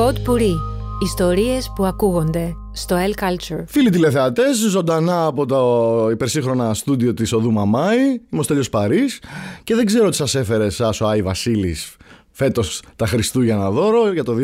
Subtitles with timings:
[0.00, 0.54] Pod Puri.
[1.02, 3.62] Ιστορίες που ακούγονται στο El Culture.
[3.66, 7.98] Φίλοι τηλεθεατές, ζωντανά από το υπερσύγχρονα στούντιο της Οδού Μαμάη.
[7.98, 9.22] Είμαι ο Στέλιος Παρής
[9.64, 11.96] και δεν ξέρω τι σας έφερε εσάς ο Άι Βασίλης
[12.30, 14.36] φέτος τα Χριστούγεννα δώρο για το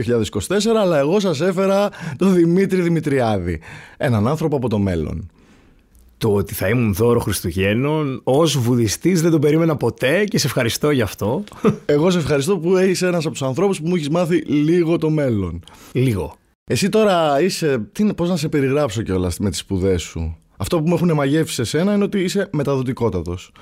[0.48, 1.88] 2024, αλλά εγώ σας έφερα
[2.18, 3.60] τον Δημήτρη Δημητριάδη,
[3.96, 5.30] έναν άνθρωπο από το μέλλον.
[6.18, 10.90] Το ότι θα ήμουν δώρο Χριστουγέννων ως βουδιστής δεν το περίμενα ποτέ και σε ευχαριστώ
[10.90, 11.44] γι' αυτό.
[11.86, 15.10] Εγώ σε ευχαριστώ που είσαι ένας από τους ανθρώπους που μου έχεις μάθει λίγο το
[15.10, 15.62] μέλλον.
[15.92, 16.36] Λίγο.
[16.64, 17.88] Εσύ τώρα είσαι.
[17.92, 21.54] Τι, πώς να σε περιγράψω κιόλας με τις σπουδές σου; Αυτό που μου έχουν μαγεύσει
[21.54, 23.52] σε σένα είναι ότι είσαι μεταδοτικότατος.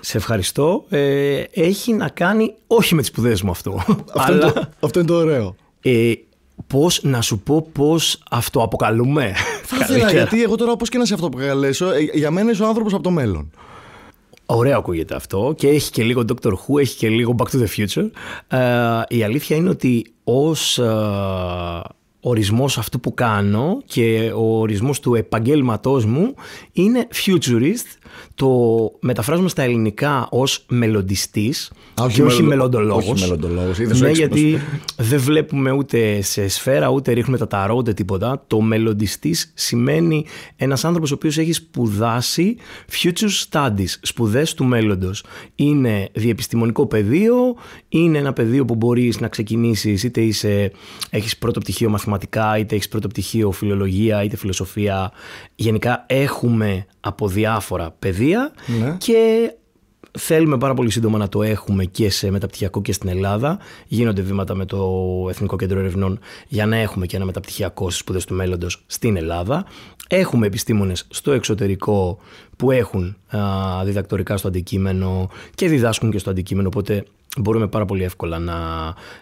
[0.00, 0.84] Σε ευχαριστώ.
[0.88, 3.82] Ε, έχει να κάνει όχι με τις σπουδές μου αυτό.
[4.14, 5.56] Αυτό, είναι το, αυτό είναι το ωραίο.
[5.82, 6.12] Ε,
[6.68, 9.32] πώς να σου πω πώς αυτοαποκαλούμε.
[9.62, 12.66] Θα ήθελα, γιατί εγώ τώρα πώς και να σε αυτοαποκαλέσω, ε, για μένα είσαι ο
[12.66, 13.50] άνθρωπος από το μέλλον.
[14.46, 17.66] Ωραίο ακούγεται αυτό και έχει και λίγο Doctor Who, έχει και λίγο Back to the
[17.76, 18.10] Future.
[18.48, 20.84] Ε, η αλήθεια είναι ότι ως ε,
[22.20, 26.34] ορισμός αυτού που κάνω και ο ορισμός του επαγγέλματός μου
[26.72, 27.97] είναι futurist
[28.34, 28.48] το
[29.00, 31.72] μεταφράζουμε στα ελληνικά ως μελλοντιστής
[32.12, 33.08] και όχι μελλοντολόγος.
[33.08, 33.78] Όχι μελλοντολόγος.
[33.78, 34.60] Ναι, γιατί
[34.96, 38.44] δεν βλέπουμε ούτε σε σφαίρα, ούτε ρίχνουμε τα ταρό, ούτε τίποτα.
[38.46, 40.24] Το μελλοντιστής σημαίνει
[40.56, 42.56] ένας άνθρωπος ο οποίος έχει σπουδάσει
[42.90, 45.24] future studies, σπουδές του μέλλοντος.
[45.54, 47.34] Είναι διεπιστημονικό πεδίο,
[47.88, 50.72] είναι ένα πεδίο που μπορείς να ξεκινήσεις είτε είσαι,
[51.10, 55.12] έχεις πρώτο πτυχίο μαθηματικά, είτε έχεις πρώτο πτυχίο φιλολογία, είτε φιλοσοφία.
[55.54, 58.96] Γενικά έχουμε από διάφορα πεδία Ναι.
[58.98, 59.50] και
[60.18, 63.58] θέλουμε πάρα πολύ σύντομα να το έχουμε και σε μεταπτυχιακό και στην Ελλάδα.
[63.86, 64.86] Γίνονται βήματα με το
[65.30, 69.64] Εθνικό Κέντρο Ερευνών για να έχουμε και ένα μεταπτυχιακό στις σπουδές του μέλλοντος στην Ελλάδα.
[70.08, 72.18] Έχουμε επιστήμονες στο εξωτερικό
[72.56, 73.40] που έχουν α,
[73.84, 77.04] διδακτορικά στο αντικείμενο και διδάσκουν και στο αντικείμενο, οπότε
[77.38, 78.54] μπορούμε πάρα πολύ εύκολα να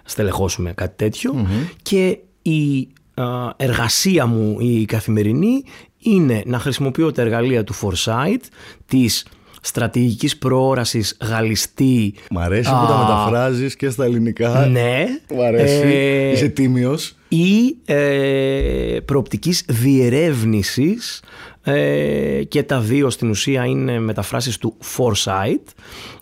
[0.05, 1.47] στελεχώσουμε κάτι τέτοιο.
[1.83, 3.25] Και η α,
[3.57, 5.63] εργασία μου η καθημερινή
[6.07, 8.41] είναι να χρησιμοποιώ τα εργαλεία του Foresight,
[8.87, 9.27] της
[9.61, 12.15] στρατηγικής προόρασης γαλλιστή.
[12.31, 14.67] Μ' αρέσει που τα μεταφράζεις και στα ελληνικά.
[14.67, 15.05] Ναι.
[15.35, 15.83] Μ' αρέσει.
[15.87, 17.15] Ε, Είσαι τίμιος.
[17.29, 21.23] ή ε, προοπτικής διερεύνησης
[21.63, 25.73] ε, και τα δύο στην ουσία είναι μεταφράσεις του Foresight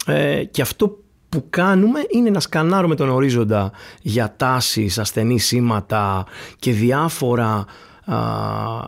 [0.07, 3.73] ε, και αυτό που κάνουμε είναι να σκανάρουμε τον ορίζοντα
[4.03, 6.27] για τάσεις, ασθενή σήματα
[6.59, 7.65] και διάφορα
[8.05, 8.17] α,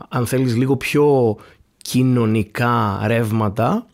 [0.08, 1.36] αν θέλεις λίγο πιο
[1.76, 3.86] κοινωνικά ρεύματα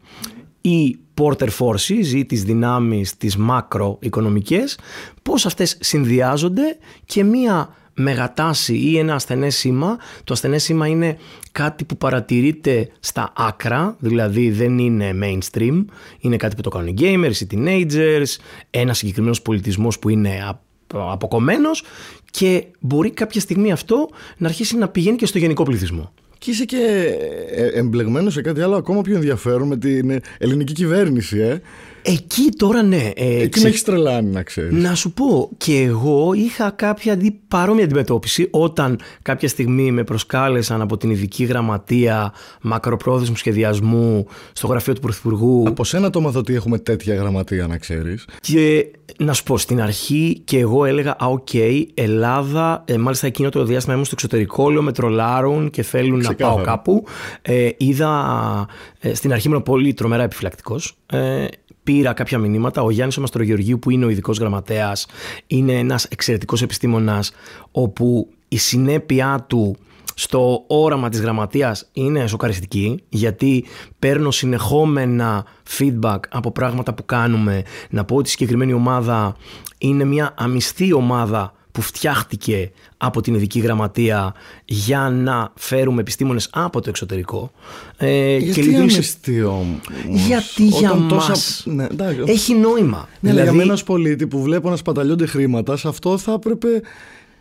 [0.61, 4.79] ή porter forces ή τις δυνάμεις τις μακροοικονομικές
[5.23, 9.97] πώς αυτές συνδυάζονται και μία μεγατάση ή ένα ασθενές σήμα.
[10.25, 11.19] Το ασθενές σήμα είναι
[11.53, 15.85] κάτι που παρατηρείται στα άκρα δηλαδή δεν είναι mainstream
[16.21, 18.37] είναι κάτι που το κάνουν οι gamers, οι teenagers
[18.71, 20.61] ένας συγκεκριμένος πολιτισμός που είναι απ-
[20.93, 21.85] αποκομμένος
[22.31, 26.13] και μπορεί κάποια στιγμή αυτό να αρχίσει να πηγαίνει και στο γενικό πληθυσμό.
[26.39, 27.15] Και είσαι και
[27.51, 31.61] ε, εμπλεγμένος σε κάτι άλλο ακόμα πιο ενδιαφέρον με την ελληνική κυβέρνηση, ε.
[32.03, 33.11] Εκεί τώρα ναι.
[33.15, 34.83] ε, Εκεί ξε- με έχεις τρελάνει, να ξέρεις.
[34.83, 40.81] Να σου πω, και εγώ είχα κάποια αντί- παρόμοια αντιμετώπιση όταν κάποια στιγμή με προσκάλεσαν
[40.81, 42.33] από την ειδική γραμματεία
[42.63, 45.65] μακροπρόθεσμου σχεδιασμού στο γραφείο του Πρωθυπουργού.
[45.69, 48.25] Από σένα το μάθω ότι έχουμε τέτοια γραμματεία, να ξέρεις.
[48.41, 48.87] Και
[49.19, 51.49] να σου πω, στην αρχή και εγώ έλεγα, Α, οκ,
[51.95, 56.23] Ελλάδα, ε, μάλιστα εκείνο το διάστημα ήμουν στο εξωτερικό, λέω με τρολάρουν και θέλουν να
[56.23, 56.55] Ξεκάθαρα.
[56.55, 57.05] πάω κάπου.
[57.43, 58.67] Ε, είδα,
[59.01, 60.97] ε, στην αρχή ήμουν πολύ τρομερά επιφυλακτικός.
[61.13, 61.45] Ε,
[61.83, 62.83] πήρα κάποια μηνύματα.
[62.83, 65.07] Ο Γιάννης ο Μαστρογεωργίου που είναι ο ειδικός γραμματέας
[65.47, 67.33] είναι ένας εξαιρετικός επιστήμονας
[67.71, 69.77] όπου η συνέπειά του
[70.15, 73.65] στο όραμα της γραμματείας είναι σοκαριστική γιατί
[73.99, 75.45] παίρνω συνεχόμενα
[75.79, 79.37] feedback από πράγματα που κάνουμε να πω ότι η συγκεκριμένη ομάδα
[79.79, 84.35] είναι μια αμυστή ομάδα που φτιάχτηκε από την ειδική γραμματεία
[84.65, 87.51] για να φέρουμε επιστήμονες από το εξωτερικό
[87.97, 92.23] ε, Γιατί λειτουργήσε- αμυστή όμως; γιατί για Όταν τόσα- μας Ναι, εντάξει.
[92.27, 93.09] έχει νόημα.
[93.21, 96.33] Ναι, αλλά δηλαδή, για μένα ως πολίτη που βλέπω να σπαταλιώνται χρήματα, σε αυτό θα
[96.33, 96.69] έπρεπε.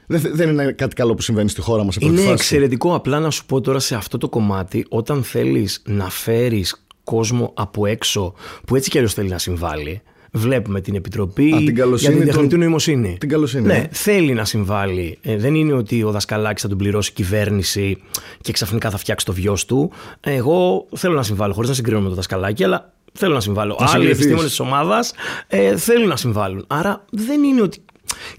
[0.07, 2.33] Δεν, δεν είναι κάτι καλό που συμβαίνει στη χώρα μας σε πρώτη είναι φάση.
[2.33, 2.95] εξαιρετικό.
[2.95, 7.85] Απλά να σου πω τώρα σε αυτό το κομμάτι, όταν θέλεις να φέρεις κόσμο από
[7.85, 8.33] έξω
[8.67, 10.01] που έτσι κι αλλιώς θέλει να συμβάλλει,
[10.33, 13.17] Βλέπουμε την Επιτροπή Α, την καλοσύνη για την τεχνητή των- νοημοσύνη.
[13.19, 13.87] την καλοσύνη, Ναι, ε.
[13.91, 15.17] θέλει να συμβάλλει.
[15.21, 17.97] Ε, δεν είναι ότι ο Δασκαλάκης θα τον πληρώσει η κυβέρνηση
[18.41, 19.91] και ξαφνικά θα φτιάξει το βιός του.
[20.21, 23.75] Εγώ θέλω να συμβάλλω, χωρίς να συγκρίνω με τον Δασκαλάκη, αλλά θέλω να συμβάλλω.
[23.79, 24.15] Να Άλλοι συγκριθείς.
[24.15, 25.13] επιστήμονες της ομάδας
[25.47, 26.63] ε, θέλουν να συμβάλλουν.
[26.67, 27.79] Άρα δεν είναι ότι.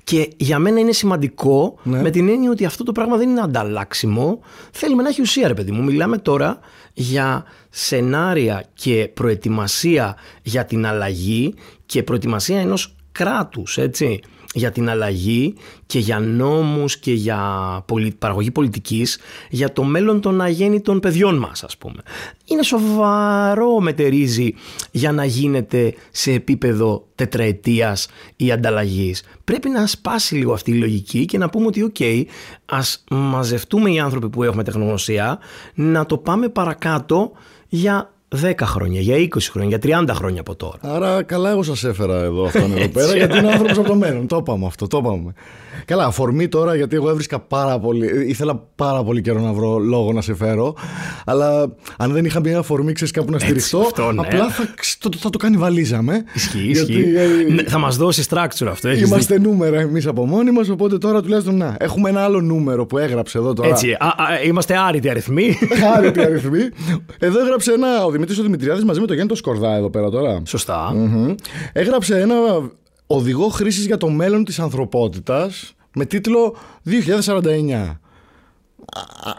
[0.05, 2.03] Και για μένα είναι σημαντικό Ναι.
[2.03, 4.41] με την έννοια ότι αυτό το πράγμα δεν είναι ανταλλάξιμο.
[4.73, 5.83] Θέλουμε να έχει ουσία, ρε παιδί μου.
[5.85, 6.59] Μιλάμε τώρα
[6.95, 11.55] για σενάρια και προετοιμασία για την αλλαγή
[11.93, 14.21] και προετοιμασία ενός κράτους, έτσι.
[14.55, 15.55] για την αλλαγή
[15.87, 17.41] και για νόμους και για
[17.87, 18.15] πολι...
[18.19, 19.19] παραγωγή πολιτικής
[19.51, 22.03] για το μέλλον των αγέννητων παιδιών μας ας πούμε.
[22.45, 24.55] Είναι σοβαρό μετερίζι
[24.91, 29.23] για να γίνεται σε επίπεδο τετραετίας ή ανταλλαγής.
[29.45, 32.25] Πρέπει να σπάσει λίγο αυτή η λογική και να πούμε ότι OK, okay,
[32.67, 35.39] ας μαζευτούμε οι άνθρωποι που έχουμε τεχνογνωσία
[35.75, 37.33] να το πάμε παρακάτω
[37.69, 38.13] για
[38.43, 40.79] 10 χρόνια, για 20 χρόνια, για 30 χρόνια από τώρα.
[40.81, 44.27] Άρα καλά εγώ σας έφερα εδώ αυτόν εδώ πέρα γιατί είναι άνθρωπος από το μέλλον.
[44.27, 45.33] Το είπαμε αυτό, το είπαμε.
[45.85, 50.13] Καλά, αφορμή τώρα γιατί εγώ έβρισκα πάρα πολύ, ήθελα πάρα πολύ καιρό να βρω λόγο
[50.13, 50.75] να σε φέρω
[51.25, 54.21] αλλά αν δεν είχα μια αφορμή ξέρεις κάπου να στηριχτώ αυτό, ναι.
[54.21, 54.65] απλά θα,
[55.01, 56.25] θα, θα, το κάνει βαλίζα με.
[56.35, 57.07] Ισχύει, ισχύει.
[57.49, 58.89] Ναι, θα μας δώσεις structure αυτό.
[58.89, 59.43] Έχεις Είμαστε δει.
[59.43, 61.77] νούμερα εμείς από μόνοι μας οπότε τώρα τουλάχιστον να.
[61.79, 63.69] Έχουμε ένα άλλο νούμερο που έγραψε εδώ τώρα.
[63.69, 65.59] Έτσι, α, α, είμαστε άρρητοι αριθμοί.
[65.97, 66.61] άρρητοι αριθμοί.
[67.19, 67.89] Εδώ έγραψε ένα
[68.23, 70.43] ο Δημήτρης ο Δημητριάδης μαζί με το Γιάννη το Σκορδά εδώ πέρα τώρα.
[70.47, 70.93] Σωστά.
[70.95, 71.35] Mm-hmm.
[71.73, 72.37] Έγραψε ένα
[73.07, 77.97] οδηγό χρήσης για το μέλλον της ανθρωπότητας με τίτλο 2049.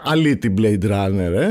[0.04, 1.48] Αλήτη Blade Runner, ε.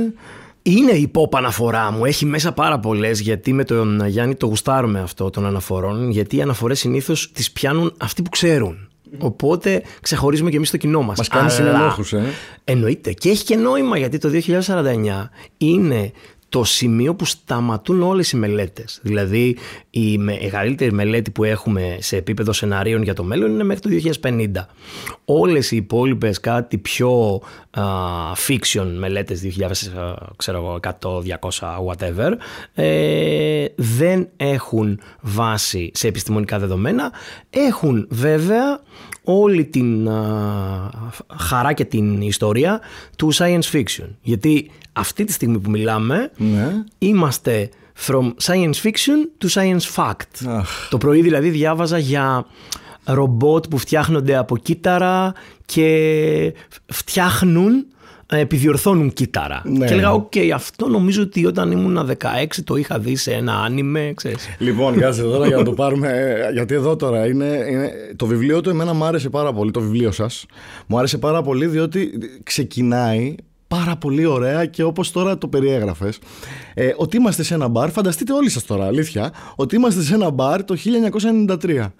[0.66, 2.06] Είναι η pop αναφορά μου.
[2.06, 6.10] Έχει μέσα πάρα πολλές γιατί με τον Γιάννη το γουστάρουμε αυτό των αναφορών.
[6.10, 8.88] Γιατί οι αναφορές συνήθως τις πιάνουν αυτοί που ξέρουν.
[9.18, 11.18] Οπότε ξεχωρίζουμε και εμείς το κοινό μας.
[11.18, 12.24] Μας κάνεις συνενόχους, ε.
[12.64, 13.14] Εννοείται.
[13.14, 16.12] Και έχει και νόημα γιατί το 2049 είναι
[16.54, 19.00] το σημείο που σταματούν όλες οι μελέτες.
[19.02, 19.58] Δηλαδή
[19.90, 24.46] η μεγαλύτερη μελέτη που έχουμε σε επίπεδο σεναρίων για το μέλλον είναι μέχρι το 2050.
[25.26, 27.42] Όλες οι υπόλοιπες κάτι πιο
[27.72, 27.82] uh,
[28.48, 29.70] fiction μελέτες 2100,
[30.40, 30.80] 200,
[31.88, 32.32] whatever
[32.74, 37.12] ε, δεν έχουν βάση σε επιστημονικά δεδομένα.
[37.50, 38.82] Έχουν βέβαια
[39.24, 40.10] όλη την
[41.38, 42.82] χαρά και την ιστορία
[43.18, 44.08] του science fiction.
[44.22, 46.84] Γιατί αυτή τη στιγμή που μιλάμε ναι.
[46.98, 47.70] είμαστε
[48.08, 50.64] from science fiction to science fact.
[50.90, 52.46] Το πρωί δηλαδή διάβαζα για
[53.06, 55.34] ρομπότ που φτιάχνονται από κύτταρα
[55.66, 56.54] και
[56.86, 57.86] φτιάχνουν
[58.26, 59.62] ε, επιδιορθώνουν κύτταρα.
[59.66, 59.86] Ναι.
[59.86, 63.54] Και έλεγα, OK, okay, αυτό νομίζω ότι όταν ήμουν 16 το είχα δει σε ένα
[63.54, 64.48] άνιμε, ξέρεις.
[64.58, 68.70] Λοιπόν, κάτσε τώρα για να το πάρουμε, γιατί εδώ τώρα είναι, είναι, το βιβλίο του
[68.70, 70.46] εμένα μου άρεσε πάρα πολύ, το βιβλίο σας.
[70.88, 72.12] Μου άρεσε πάρα πολύ διότι
[72.44, 73.36] ξεκινάει
[73.78, 76.20] πάρα πολύ ωραία και όπως τώρα το περιέγραφες
[76.74, 80.30] ε, ότι είμαστε σε ένα μπαρ, φανταστείτε όλοι σας τώρα αλήθεια, ότι είμαστε σε ένα
[80.30, 80.76] μπαρ το
[81.62, 81.92] 1993.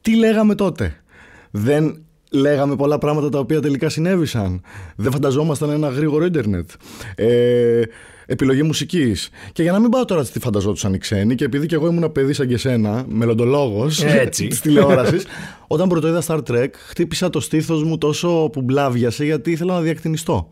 [0.00, 1.02] Τι λέγαμε τότε;
[1.50, 4.60] Δεν λέγαμε πολλά πράγματα τα οποία τελικά συνέβησαν.
[4.96, 6.70] Δεν φανταζόμασταν ένα γρήγορο ίντερνετ.
[7.14, 7.82] Ε,
[8.26, 9.30] επιλογή μουσικής.
[9.52, 12.12] Και για να μην πάω τώρα τι φανταζόντουσαν οι ξένοι, και επειδή και εγώ ήμουν
[12.12, 15.26] παιδί σαν και εσένα, μελλοντολόγος της τηλεόρασης,
[15.66, 19.80] όταν πρώτο είδα Star Trek, χτύπησα το στήθος μου τόσο που μπλάβιασε γιατί ήθελα να
[19.80, 20.48] διακτηνιστώ.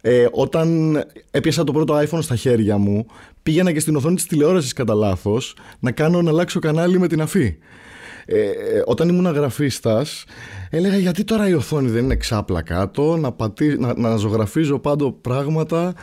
[0.00, 0.96] Ε, όταν
[1.30, 3.06] έπιασα το πρώτο iPhone στα χέρια μου,
[3.42, 7.20] πήγαινα και στην οθόνη της τηλεόρασης κατά λάθος να κάνω να αλλάξω κανάλι με την
[7.20, 7.56] αφή.
[8.24, 10.24] Ε, ε, όταν ήμουν γραφίστας
[10.70, 15.12] έλεγα γιατί τώρα η οθόνη δεν είναι ξάπλα κάτω να, πατή, να, να ζωγραφίζω πάντο
[15.12, 15.94] πράγματα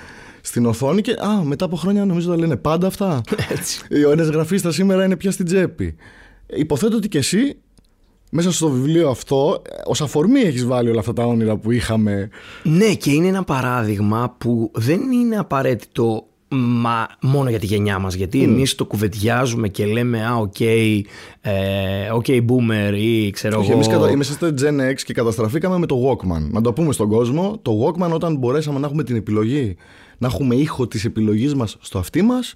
[0.41, 3.21] στην οθόνη και α, μετά από χρόνια νομίζω τα λένε πάντα αυτά.
[3.49, 3.81] Έτσι.
[4.07, 5.95] Ο ένας γραφίστας σήμερα είναι πια στην τσέπη.
[6.45, 7.57] Υποθέτω ότι και εσύ
[8.37, 12.29] μέσα στο βιβλίο αυτό, ως αφορμή έχεις βάλει όλα αυτά τα όνειρα που είχαμε.
[12.63, 18.13] Ναι, και είναι ένα παράδειγμα που δεν είναι απαραίτητο μα, μόνο για τη γενιά μας
[18.13, 18.43] γιατί mm.
[18.43, 21.01] εμείς το κουβεντιάζουμε και λέμε α, OK, okay,
[21.41, 21.51] ε,
[22.13, 24.09] okay, boomer ή ξέρω εγώ εμείς κατα...
[24.09, 28.11] είμαστε Gen X και καταστραφήκαμε με το Walkman να το πούμε στον κόσμο το Walkman
[28.11, 29.75] όταν μπορέσαμε να έχουμε την επιλογή
[30.17, 32.55] να έχουμε ήχο της επιλογής μας στο αυτί μας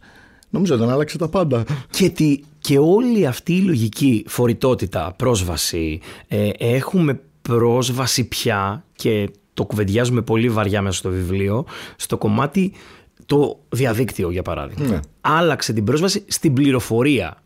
[0.51, 6.49] νομίζω δεν άλλαξε τα πάντα και, τη, και όλη αυτή η λογική φορητότητα, πρόσβαση ε,
[6.57, 11.65] έχουμε πρόσβαση πια και το κουβεντιάζουμε πολύ βαριά μέσα στο βιβλίο
[11.95, 12.71] στο κομμάτι
[13.25, 14.85] το διαδίκτυο για παράδειγμα.
[14.85, 14.99] Ναι.
[15.21, 17.37] Άλλαξε την πρόσβαση στην πληροφορία.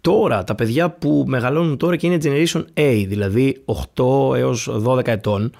[0.00, 3.62] Τώρα τα παιδιά που μεγαλώνουν τώρα και είναι Generation A, δηλαδή
[3.94, 5.52] 8 έως 12 ετών,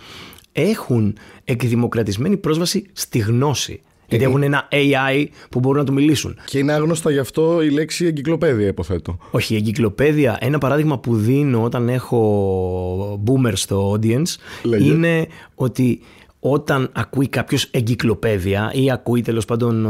[0.53, 3.81] έχουν εκδημοκρατισμένη πρόσβαση στη γνώση.
[4.09, 6.37] Γιατί έχουν ένα AI που μπορούν να του μιλήσουν.
[6.45, 9.19] Και είναι άγνωστα γι' αυτό η λέξη εγκυκλοπαίδεια, υποθέτω.
[9.31, 14.85] Όχι, η εγκυκλοπαίδεια, ένα παράδειγμα που δίνω όταν έχω boomer στο audience, Λέγε.
[14.85, 16.01] είναι ότι
[16.41, 19.87] όταν ακούει κάποιος εγκυκλοπαίδεια ή ακούει τέλος πάντων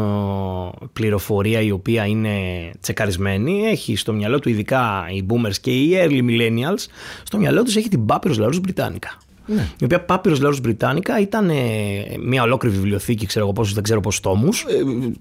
[0.93, 2.31] πληροφορία η οποία είναι
[2.81, 6.87] τσεκαρισμένη, έχει στο μυαλό του ειδικά οι boomers και οι early millennials,
[7.23, 9.28] στο μυαλό τους έχει την Papyrus Larus Britannica.
[9.49, 9.69] Ναι.
[9.79, 11.55] Η οποία Papyrus Larus Britannica ήταν ε,
[12.25, 14.67] μια ολόκληρη βιβλιοθήκη, ξέρω εγώ πόσους, δεν ξέρω πόσους τόμους.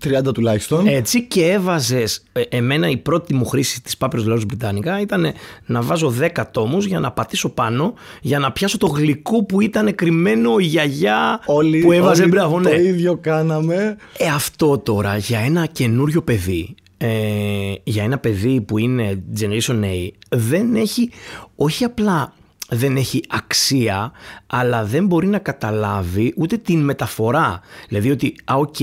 [0.03, 0.88] Ε, 30 τουλάχιστον.
[0.88, 2.24] Έτσι και έβαζες.
[2.50, 5.34] Εμένα η πρώτη μου χρήση της Papyrus Larus Britannica ήταν
[5.65, 9.96] να βάζω 10 τόμους για να πατήσω πάνω για να πιάσω το γλυκό που ήταν
[9.96, 12.62] κρυμμένο η γιαγιά Όλοι, που έβαζε όλοι μπράβο.
[12.62, 12.75] Το ναι.
[12.75, 13.98] ίδιο κάναμε.
[14.17, 20.10] Ε, αυτό τώρα για ένα καινούριο παιδί ε, για ένα παιδί που είναι Generation A
[20.29, 21.10] δεν έχει,
[21.55, 22.34] όχι απλά
[22.69, 24.12] δεν έχει αξία,
[24.47, 27.59] αλλά δεν μπορεί να καταλάβει ούτε την μεταφορά.
[27.88, 28.75] Δηλαδή ότι, α, οκ,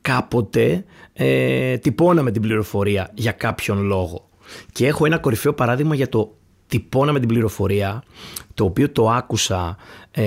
[0.00, 4.28] κάποτε ε, τυπώναμε την πληροφορία για κάποιον λόγο.
[4.72, 6.36] Και έχω ένα κορυφαίο παράδειγμα για το
[6.66, 8.02] τυπώναμε την πληροφορία,
[8.54, 9.76] το οποίο το άκουσα
[10.10, 10.24] ε,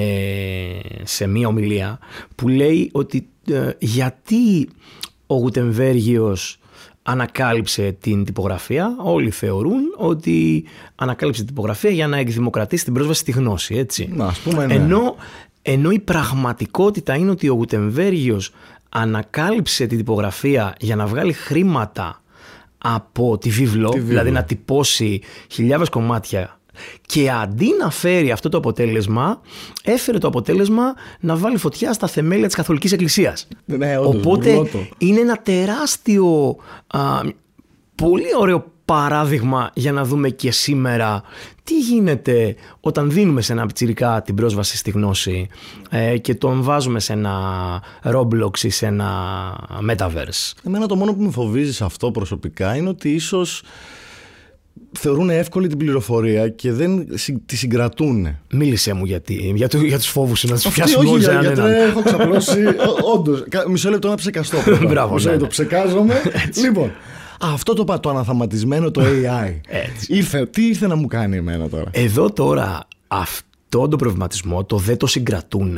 [1.04, 2.00] σε μία ομιλία,
[2.36, 4.70] που λέει ότι ε, γιατί
[5.28, 6.60] ο Γουτεμβέργιος
[7.04, 8.96] ανακάλυψε την τυπογραφία.
[8.98, 10.64] Όλοι θεωρούν ότι
[10.96, 13.76] ανακάλυψε την τυπογραφία για να εκδημοκρατήσει την πρόσβαση στη γνώση.
[13.76, 14.10] Έτσι.
[14.14, 14.74] Να, ας πούμε, ναι.
[14.74, 15.16] ενώ,
[15.62, 18.54] ενώ η πραγματικότητα είναι ότι ο Γουτεμβέργιος
[18.90, 22.22] ανακάλυψε την τυπογραφία για να βγάλει χρήματα
[22.78, 24.10] από τη βίβλο, Τη βίβλο.
[24.10, 26.60] δηλαδή να τυπώσει χιλιάδες κομμάτια
[27.06, 29.42] και αντί να φέρει αυτό το αποτέλεσμα,
[29.84, 33.48] έφερε το αποτέλεσμα να βάλει φωτιά στα θεμέλια της Καθολικής Εκκλησίας.
[33.66, 34.88] Ναι, όντως, Οπότε μπουρλότο.
[34.98, 36.56] είναι ένα τεράστιο,
[36.88, 37.20] α,
[37.96, 41.24] πολύ ωραίο παράδειγμα για να δούμε και σήμερα
[41.64, 45.48] τι γίνεται όταν δίνουμε σε ένα πιτσιρικά την πρόσβαση στη γνώση
[45.90, 49.10] ε, και τον βάζουμε σε ένα Roblox ή σε ένα
[49.90, 50.52] Metaverse.
[50.64, 53.64] Εμένα το μόνο που με φοβίζει σε αυτό προσωπικά είναι ότι ίσως
[55.00, 58.38] θεωρούν εύκολη την πληροφορία και δεν συ- τη συγκρατούν.
[58.54, 61.24] Μίλησέ μου γιατί, για, του, για τους φόβους σου, να τους Αυτή πιάσουμε όχι, όλους
[61.24, 61.74] για, έναν γιατί έναν.
[61.90, 62.60] έχω ξαπλώσει.
[63.16, 63.44] Όντως.
[63.70, 64.58] Μισό λεπτό να ψεκαστώ.
[64.58, 64.86] πρώτα.
[64.92, 65.52] Μπράβο, Μισό ναι, λεπτό, ναι.
[65.52, 66.22] ψεκάζομαι.
[66.66, 66.86] λοιπόν,
[67.46, 69.56] α, αυτό το, πα- το αναθαματισμένο το AI.
[69.68, 70.14] Έτσι.
[70.16, 72.88] Ήρθε, τι ήρθε να μου κάνει εμένα τώρα; Εδώ τώρα
[73.74, 75.78] αυτό το προβληματισμό, το δεν το συγκρατούν,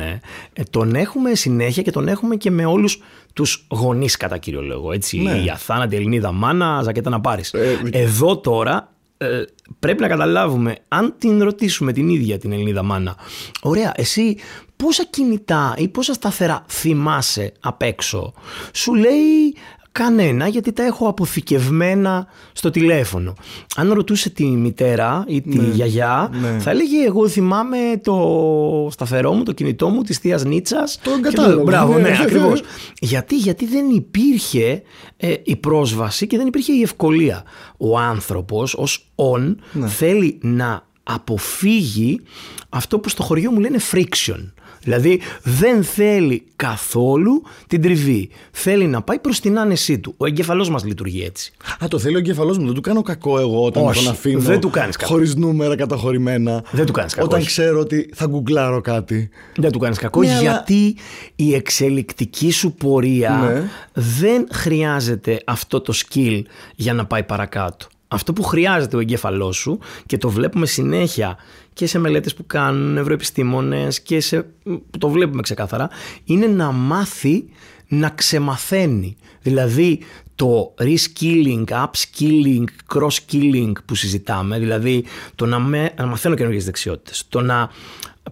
[0.70, 2.98] τον έχουμε συνέχεια και τον έχουμε και με όλους
[3.32, 4.92] τους γονείς κατά κύριο λόγο.
[4.92, 5.42] Έτσι, Ναι.
[5.44, 7.52] η αθάνατη Ελληνίδα μάνα, ζακέτα να πάρεις.
[7.52, 9.42] Ε, Εδώ τώρα ε,
[9.78, 13.16] πρέπει να καταλάβουμε, αν την ρωτήσουμε την ίδια την Ελληνίδα μάνα,
[13.62, 14.36] ωραία, εσύ
[14.76, 18.32] πόσα κινητά ή πόσα σταθερά θυμάσαι απ' έξω,
[18.72, 19.54] σου λέει
[19.94, 23.34] κανένα γιατί τα έχω αποθηκευμένα στο τηλέφωνο.
[23.76, 26.58] Αν ρωτούσε τη μητέρα ή τη γιαγιά, ναι.
[26.58, 30.98] θα έλεγε εγώ θυμάμαι το σταθερό μου, το κινητό μου της θείας Νίτσας.
[31.02, 32.08] Τον και κατάλογο, Μπράβο, ναι.
[32.08, 32.62] ναι, ακριβώς.
[33.00, 34.82] γιατί, γιατί δεν υπήρχε
[35.16, 37.42] ε, η πρόσβαση και δεν υπήρχε η ευκολία.
[37.76, 39.88] Ο άνθρωπος ως on Ναι.
[39.88, 42.20] θέλει να αποφύγει
[42.68, 44.52] αυτό που στο χωριό μου λένε friction.
[44.84, 48.28] Δηλαδή δεν θέλει καθόλου την τριβή.
[48.50, 50.14] Θέλει να πάει προς την άνεσή του.
[50.16, 51.52] Ο εγκεφαλός μας λειτουργεί έτσι.
[51.84, 52.64] Α, το θέλει ο εγκεφαλός μου.
[52.64, 54.40] Δεν του κάνω κακό εγώ όταν Όχι, τον αφήνω.
[54.40, 55.12] δεν του κάνεις κακό.
[55.12, 56.64] Χωρίς νούμερα καταχωρημένα.
[56.70, 57.48] Δεν του κάνεις κακό, Όταν όχι.
[57.48, 59.28] ξέρω ότι θα γκουγκλάρω κάτι.
[59.56, 60.96] Δεν του κάνεις κακό Ναι, αλλά- γιατί
[61.36, 63.68] η εξελικτική σου πορεία Ναι.
[64.02, 66.42] δεν χρειάζεται αυτό το skill
[66.74, 67.86] για να πάει παρακάτω.
[68.08, 71.36] Αυτό που χρειάζεται ο εγκέφαλός σου και το βλέπουμε συνέχεια
[71.72, 75.88] και σε μελέτες που κάνουν νευροεπιστήμονες και σε, που το βλέπουμε ξεκάθαρα
[76.24, 77.44] είναι να μάθει
[77.88, 79.16] να ξεμαθαίνει.
[79.42, 80.00] Δηλαδή
[80.34, 87.40] το reskilling, upskilling, cross-skilling που συζητάμε, δηλαδή το να, με, να μαθαίνω καινούργιες δεξιότητες, το
[87.40, 87.70] να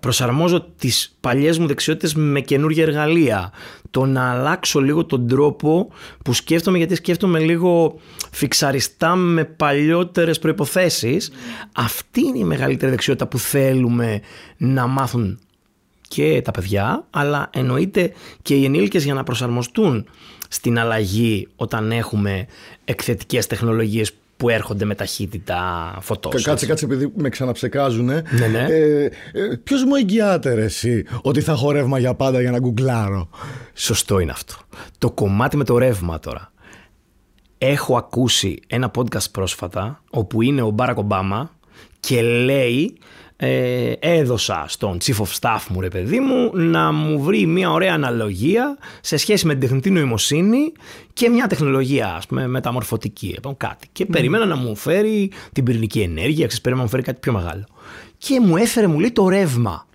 [0.01, 3.53] προσαρμόζω τις παλιές μου δεξιότητες με καινούργια εργαλεία,
[3.91, 5.89] το να αλλάξω λίγο τον τρόπο
[6.25, 11.31] που σκέφτομαι γιατί σκέφτομαι λίγο φιξαριστά με παλιότερες προϋποθέσεις.
[11.75, 14.21] Αυτή είναι η μεγαλύτερη δεξιότητα που θέλουμε
[14.57, 15.39] να μάθουν
[16.09, 20.07] και τα παιδιά, αλλά εννοείται και οι ενήλικες για να προσαρμοστούν
[20.49, 22.47] στην αλλαγή όταν έχουμε
[22.85, 26.43] εκθετικές τεχνολογίες που έρχονται με ταχύτητα φωτός.
[26.43, 28.05] Κα- Κάτσε, κάτσε, επειδή με ξαναψεκάζουν.
[28.05, 28.23] Ναι,
[28.53, 28.67] ναι.
[28.69, 29.11] Ε, ε,
[29.63, 33.29] Ποιος μου εγγυάται ρε, εσύ ότι θα έχω ρεύμα για πάντα για να γκουγκλάρω;
[33.75, 34.55] Σωστό είναι αυτό.
[34.99, 36.53] Το κομμάτι με το ρεύμα τώρα.
[37.59, 41.51] Έχω ακούσει ένα podcast πρόσφατα όπου είναι ο Μπάρακ Ομπάμα
[42.01, 42.97] και λέει
[43.45, 47.95] ε, έδωσα στον chief of staff μου ρε παιδί μου να μου βρει μια ωραία
[47.95, 50.73] αναλογία σε σχέση με την τεχνητή νοημοσύνη
[51.13, 53.89] και μια τεχνολογία ας πούμε μεταμορφωτική λοιπόν, κάτι.
[53.93, 57.33] και περίμενα να μου φέρει την πυρηνική ενέργεια ξέρεις περίμενα να μου φέρει κάτι πιο
[57.33, 57.65] μεγάλο.
[58.19, 59.87] Και μου έφερε μου λέει το ρεύμα.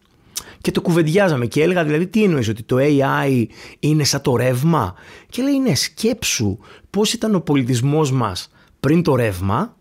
[0.62, 3.46] Και το κουβεντιάζαμε και έλεγα δηλαδή τι εννοείς ότι το AI
[3.80, 4.96] είναι σαν το ρεύμα;
[5.30, 6.58] Και λέει ναι σκέψου
[6.90, 9.76] πώς ήταν ο πολιτισμός μας πριν το ρεύμα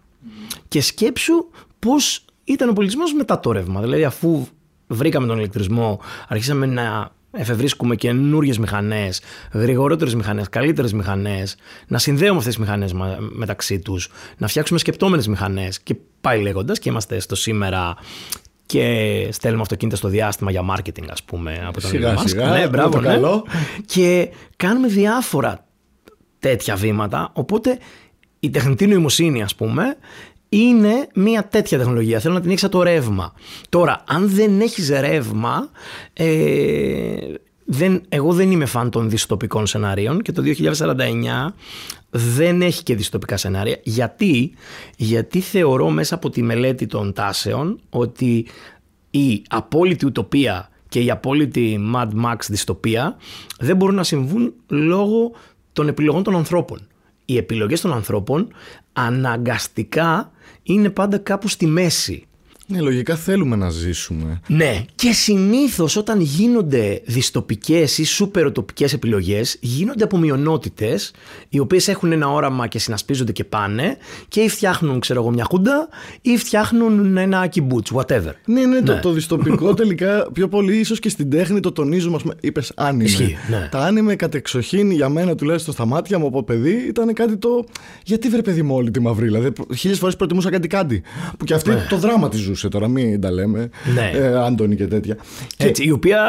[0.69, 1.47] και σκέψου
[1.79, 3.81] πώς ήταν ο πολιτισμός μετά το ρεύμα.
[3.81, 4.47] Δηλαδή αφού
[4.87, 9.21] βρήκαμε τον ηλεκτρισμό αρχίσαμε να εφευρίσκουμε καινούριες μηχανές,
[9.53, 15.81] γρηγορότερες μηχανές, καλύτερες μηχανές, να συνδέουμε αυτές τις μηχανές μεταξύ τους, να φτιάξουμε σκεπτόμενες μηχανές
[15.81, 17.97] και πάει λέγοντας και είμαστε στο σήμερα
[18.67, 22.29] και στέλνουμε αυτοκίνητα στο διάστημα για marketing, ας πούμε, από τον Σιγά, Elon Musk.
[22.29, 23.07] σιγά, Ναι, μπράβο, το ναι.
[23.07, 23.47] καλό.
[23.87, 25.67] Και κάνουμε διάφορα
[26.39, 27.79] τέτοια βήματα, οπότε
[28.41, 29.97] η τεχνητή νοημοσύνη, ας πούμε,
[30.61, 32.21] είναι μια τέτοια τεχνολογία.
[32.21, 33.33] Θέλω να την έχεις σαν το ρεύμα.
[33.69, 35.71] Τώρα, αν δεν έχεις ρεύμα,
[36.13, 37.17] ε,
[37.65, 41.55] δεν, εγώ δεν είμαι φαν των δυστοπικών σενάριων και το 2049
[42.11, 43.79] δεν έχει και δυστοπικά σενάρια.
[43.83, 44.53] Γιατί,
[44.97, 48.47] Γιατί θεωρώ μέσα από τη μελέτη των τάσεων ότι
[49.11, 53.17] η απόλυτη ουτοπία και η απόλυτη Mad Max δυστοπία
[53.59, 55.33] δεν μπορούν να συμβούν λόγω
[55.73, 56.87] των επιλογών των ανθρώπων.
[57.25, 58.49] Οι επιλογές των ανθρώπων
[58.93, 60.31] αναγκαστικά
[60.67, 62.27] είναι πάντα κάπου στη μέση.
[62.69, 64.41] Ναι, λογικά θέλουμε να ζήσουμε.
[64.47, 71.13] Ναι, και συνήθως όταν γίνονται δυστοπικές ή σούπερ οπτικέ επιλογές, γίνονται από μειονότητες
[71.49, 73.97] οι οποίες έχουν ένα όραμα και συνασπίζονται και πάνε
[74.29, 75.89] και ή φτιάχνουν, ξέρω εγώ, μια χούντα
[76.23, 78.33] ή φτιάχνουν ένα κυμπούτς, whatever.
[78.47, 82.19] Ναι, ναι, Το, το δυστοπικό τελικά πιο πολύ ίσως και στην τέχνη το τονίζουμε.
[82.41, 83.05] Είπες άνιμε.
[83.05, 83.69] Ισχύει, ναι.
[83.71, 87.65] Τα άνιμε κατεξοχήν για μένα τουλάχιστον στα μάτια μου από παιδί ήταν κάτι το.
[88.05, 89.39] Γιατί βρε παιδί μου όλη τη μαυρίλα.
[89.39, 91.03] Δηλαδή, Χίλιες φορές προτιμούσα κάτι κάτι.
[91.39, 91.87] Που και αυτή Ναι.
[91.89, 93.69] το δράμα της ζούσε τώρα, μην τα λέμε.
[93.95, 94.11] Ναι.
[94.19, 95.17] Ε, Άντωνη και τέτοια.
[95.57, 96.21] Έτσι, η οποία.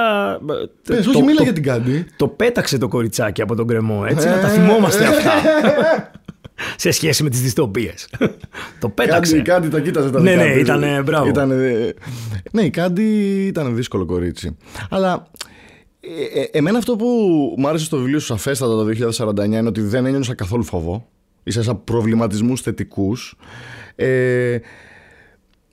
[0.88, 2.06] Πες, το- όχι, μίλα το- για την Κάντι.
[2.16, 5.32] Το πέταξε το κοριτσάκι από τον κρεμό, έτσι, να τα θυμόμαστε αυτά.
[6.76, 8.10] σε σχέση με τις δυστοπίες.
[8.80, 9.32] το πέταξε.
[9.32, 10.62] Κάντι, Κάντι τα κοίταζε τα Ναι, δικά ναι, της.
[10.62, 11.28] ήτανε, μπράβο.
[11.28, 11.94] Ήτανε-
[12.52, 13.04] ναι, η Κάντι
[13.48, 14.58] ήταν δύσκολο κορίτσι.
[14.90, 15.28] Αλλά
[16.34, 17.06] ε, ε, εμένα αυτό που
[17.58, 21.08] μου άρεσε στο βιβλίο σου σαφέστατα το 2049 είναι ότι δεν ένιωσα καθόλου φόβο.
[21.44, 23.36] Ίσα προβληματισμούς θετικούς.
[23.96, 24.58] Ε,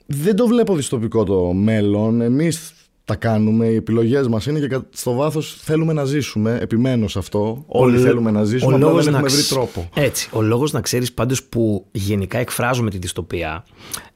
[0.06, 2.20] δεν το βλέπω δυστοπικό το μέλλον.
[2.20, 2.73] Εμείς
[3.04, 6.58] τα κάνουμε, οι επιλογές μας είναι και κα- στο βάθος θέλουμε να ζήσουμε.
[6.61, 7.64] Επιμένω σε αυτό.
[7.66, 9.88] Όλοι Ο- θέλουμε να ζήσουμε, ο απλά λόγος δεν να έχουμε βρει ξ- τρόπο.
[9.94, 10.28] Έτσι.
[10.32, 13.64] Ο λόγος να ξέρεις πάντως που γενικά εκφράζουμε τη δυστοπία,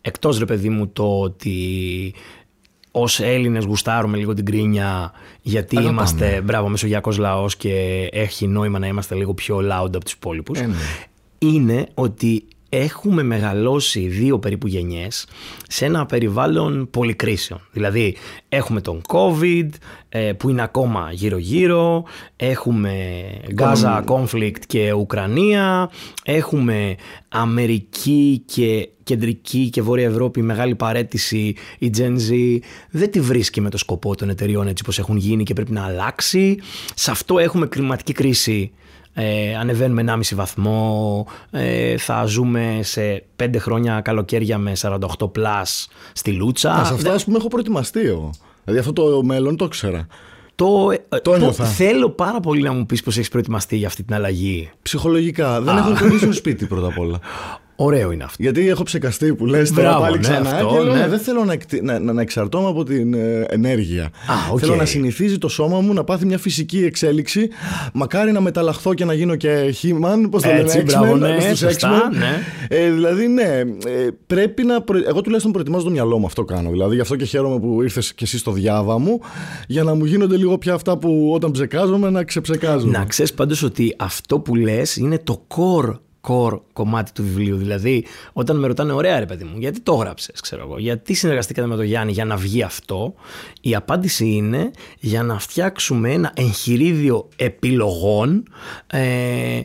[0.01, 1.55] εκτός ρε παιδί μου το ότι
[2.91, 5.99] ως Έλληνες γουστάρουμε λίγο την κρίνια γιατί Αγαπάμε.
[6.01, 7.73] είμαστε μπράβο μεσογειακός λαός και
[8.13, 10.75] έχει νόημα να είμαστε λίγο πιο loud από τους υπόλοιπους Ε, ναι.
[11.39, 15.27] είναι ότι έχουμε μεγαλώσει δύο περίπου γενιές
[15.69, 17.61] σε ένα περιβάλλον πολυκρίσεων.
[17.73, 18.17] Δηλαδή
[18.49, 19.69] έχουμε τον COVID
[20.09, 22.05] ε, που είναι ακόμα γύρω γύρω,
[22.37, 23.25] έχουμε
[23.57, 25.91] Gaza conflict και Ουκρανία,
[26.25, 26.95] έχουμε
[27.29, 32.59] Αμερική και κεντρική και βόρεια Ευρώπη μεγάλη παρέτηση, η Gen Z
[32.91, 35.85] δεν τη βρίσκει με το σκοπό των εταιριών έτσι όπως έχουν γίνει και πρέπει να
[35.85, 36.59] αλλάξει.
[36.95, 38.73] Σε αυτό έχουμε κλιματική κρίση
[39.21, 46.33] ε, ανεβαίνουμε 1,5 βαθμό, ε, θα ζούμε σε 5 χρόνια καλοκαίρια με 48 plus στη
[46.33, 46.73] Λούτσα.
[46.73, 48.31] Α, σε αυτά ας πούμε έχω προετοιμαστεί εγώ.
[48.65, 50.07] Δηλαδή αυτό το μέλλον το ήξερα.
[50.55, 51.65] Το, ε, Το ένιωθα.
[51.65, 54.71] θέλω πάρα πολύ να μου πεις πως έχεις προετοιμαστεί για αυτή την αλλαγή.
[54.83, 55.61] Ψυχολογικά.
[55.61, 57.19] Δεν έχω κολλήσει σπίτι πρώτα απ' όλα.
[57.81, 58.37] Ωραίο είναι αυτό.
[58.43, 61.01] Γιατί έχω ψεκαστεί που λες τώρα Μπράβο, πάλι ναι, ξανά αυτό, και λέω, ναι.
[61.01, 64.11] «Ναι, δεν θέλω να, εκτι- να, να, να εξαρτώμαι από την ε, ενέργεια.
[64.53, 64.59] οκ.
[64.61, 67.49] Θέλω να συνηθίζει το σώμα μου να πάθει μια φυσική εξέλιξη.
[67.93, 71.41] Μακάρι να μεταλλαχθώ και να γίνω και He-Man, πώς το Έτσι, λένε, μπράβο, X-Men, ναι,
[71.41, 72.17] στους σωστά, X-Men.
[72.17, 72.43] ναι.
[72.69, 73.43] Ε, δηλαδή, ναι,
[73.87, 74.81] ε, πρέπει να.
[74.83, 76.71] προ- Εγώ τουλάχιστον προετοιμάζω το μυαλό μου, αυτό κάνω.
[76.71, 79.21] Δηλαδή, γι' αυτό και χαίρομαι που ήρθες και εσύ στο διάβα μου,
[79.67, 82.99] για να μου γίνονται λίγο πια αυτά που όταν ψεκάζομαι να ξεψεκάζομαι.
[82.99, 87.57] Να ξέρεις πάντως ότι αυτό που λες είναι το core core κομμάτι του βιβλίου.
[87.57, 91.67] Δηλαδή, όταν με ρωτάνε, ωραία ρε παιδί μου, γιατί το έγραψες, ξέρω εγώ, γιατί συνεργαστήκατε
[91.67, 93.15] με τον Γιάννη για να βγει αυτό,
[93.61, 98.43] η απάντηση είναι για να φτιάξουμε ένα εγχειρίδιο επιλογών
[98.87, 99.61] ε,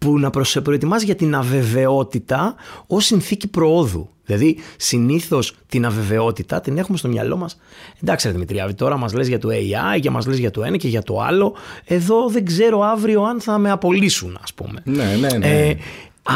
[0.00, 2.54] που να προσε- προετοιμάζει για την αβεβαιότητα
[2.86, 4.08] ως συνθήκη προόδου.
[4.24, 7.58] Δηλαδή, συνήθως την αβεβαιότητα την έχουμε στο μυαλό μας.
[8.02, 10.76] Εντάξει, ρε Δημητριάδη, τώρα μας λες για το AI και μας λες για το ένα
[10.76, 11.54] και για το άλλο.
[11.84, 14.80] Εδώ δεν ξέρω αύριο αν θα με απολύσουν, ας πούμε.
[14.84, 15.46] Ναι, ναι, ναι.
[15.68, 15.76] Ε,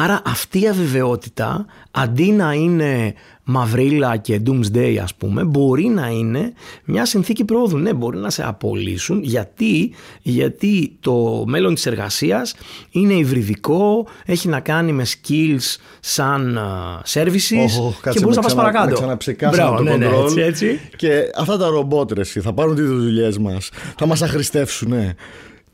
[0.02, 6.52] άρα αυτή η αβεβαιότητα αντί να είναι μαυρίλα και doomsday ας πούμε μπορεί να είναι
[6.84, 7.78] μια συνθήκη πρόοδου.
[7.78, 12.54] Ναι, μπορεί να σε απολύσουν γιατί, γιατί το μέλλον της εργασίας
[12.90, 18.42] είναι υβριδικό, έχει να κάνει με skills σαν α, services Οχ, και κάτσε μπορείς να
[18.42, 18.88] πας ξανα- παρακάτω.
[18.88, 20.22] Να ξαναψεκάσαμε Μπράβο, το ναι, ναι, control.
[20.24, 20.80] έτσι, έτσι.
[20.96, 23.70] Και αυτά τα ρομπότ ρε, εσύ, θα πάρουν τις δουλειές μας.
[23.98, 25.14] Θα μας αχρηστεύσουν, ναι.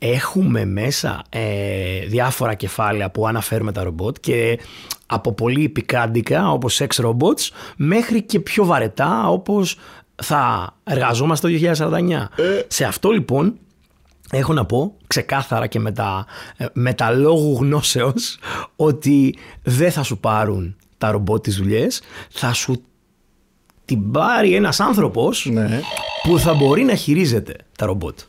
[0.03, 4.59] Έχουμε μέσα ε, διάφορα κεφάλαια που αναφέρουμε τα ρομπότ και
[5.05, 9.77] από πολύ πικάντικα όπως sex robots μέχρι και πιο βαρετά όπως
[10.23, 12.25] θα εργαζόμαστε το 2049.
[12.67, 13.57] Σε αυτό λοιπόν
[14.31, 16.25] έχω να πω ξεκάθαρα και με τα,
[16.57, 18.37] ε, με τα λόγου γνώσεως
[18.75, 22.83] ότι δεν θα σου πάρουν τα ρομπότ τις δουλειές, θα σου
[23.85, 25.79] την πάρει ένας άνθρωπος Ναι.
[26.23, 28.19] που θα μπορεί να χειρίζεται τα ρομπότ.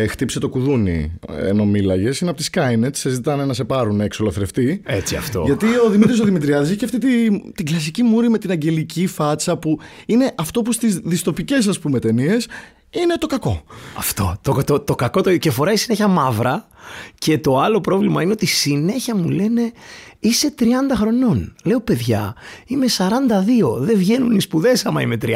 [0.00, 2.20] Ε, χτύπησε το κουδούνι ενώ μίλαγες.
[2.20, 2.90] Είναι από τη Skynet.
[2.92, 4.82] Σε ζητάνε να σε πάρουν έξω λαθρευτή.
[4.84, 5.42] Έτσι αυτό.
[5.46, 9.06] Γιατί ο Δημήτρης ο Δημητριάδης έχει και αυτή τη, την κλασική μούρη με την αγγελική
[9.06, 12.48] φάτσα που είναι αυτό που στις δυστοπικέ ας πούμε ταινίες
[12.90, 13.62] είναι το κακό.
[13.96, 14.36] Αυτό.
[14.40, 16.68] Το, το, το κακό το, και φοράει συνέχεια μαύρα.
[17.18, 19.72] Και το άλλο πρόβλημα είναι ότι συνέχεια μου λένε
[20.18, 21.54] είσαι 30 χρονών.
[21.64, 22.34] Λέω παιδιά,
[22.66, 23.78] είμαι 42.
[23.78, 25.32] Δεν βγαίνουν οι σπουδές άμα είμαι 30.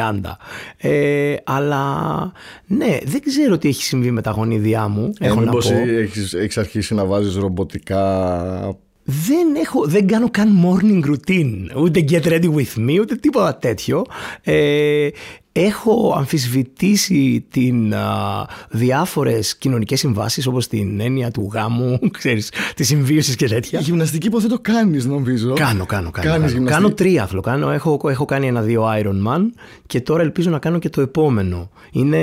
[0.77, 2.33] Ε, αλλά
[2.67, 5.12] ναι, δεν ξέρω τι έχει συμβεί με τα γονίδια μου.
[5.19, 5.75] Ε, έχω να μήπως πω.
[5.77, 12.23] έχεις, έχεις αρχίσει να βάζεις ρομποτικά Δεν, έχω, δεν κάνω καν morning routine, ούτε get
[12.23, 14.05] ready with me, ούτε τίποτα τέτοιο.
[14.43, 15.09] Ε,
[15.57, 23.37] έχω αμφισβητήσει την, α, διάφορες κοινωνικές συμβάσεις όπως την έννοια του γάμου, ξέρεις, της συμβίωσης
[23.37, 23.81] και τέτοια.
[23.81, 25.53] Γυμναστική υποθέτω κάνεις νομίζω.
[25.53, 26.11] Κάνω, κάνω, κάνω.
[26.11, 26.47] Κάνεις κάνω.
[26.47, 26.73] γυμναστική.
[26.73, 27.40] κάνω τρίαθλο.
[27.40, 29.40] Κάνω, έχω, έχω κάνει ένα-δύο Ironman
[29.87, 31.71] και τώρα ελπίζω να κάνω και το επόμενο.
[31.93, 32.23] Είναι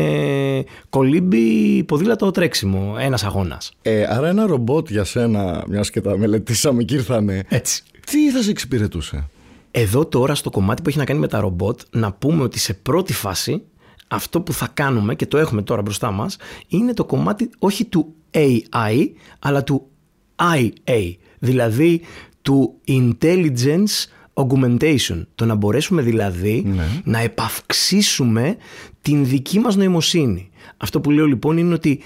[0.89, 3.72] κολύμπι ποδήλατο τρέξιμο, ένας αγώνας.
[3.82, 7.84] Ε, άρα ένα ρομπότ για σένα, μιας και τα μελετήσαμε και ήρθανε, Έτσι.
[8.06, 9.30] τι θα σε εξυπηρετούσε;
[9.71, 12.73] Εδώ τώρα στο κομμάτι που έχει να κάνει με τα ρομπότ να πούμε ότι σε
[12.73, 13.63] πρώτη φάση
[14.07, 18.13] αυτό που θα κάνουμε και το έχουμε τώρα μπροστά μας είναι το κομμάτι όχι του
[18.31, 19.88] AI αλλά του
[20.36, 22.01] IA δηλαδή
[22.41, 26.65] του Intelligence Augmentation το να μπορέσουμε δηλαδή
[27.03, 28.57] να επαυξήσουμε
[29.01, 30.49] την δική μας νοημοσύνη.
[30.77, 31.99] Αυτό που λέω λοιπόν είναι ότι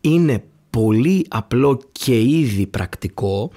[0.00, 3.50] είναι πολύ απλό και ήδη πρακτικό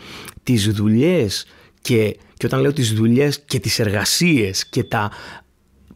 [0.43, 1.45] τις δουλειές
[1.81, 5.11] και, και όταν λέω τις δουλειές και τις εργασίες και τα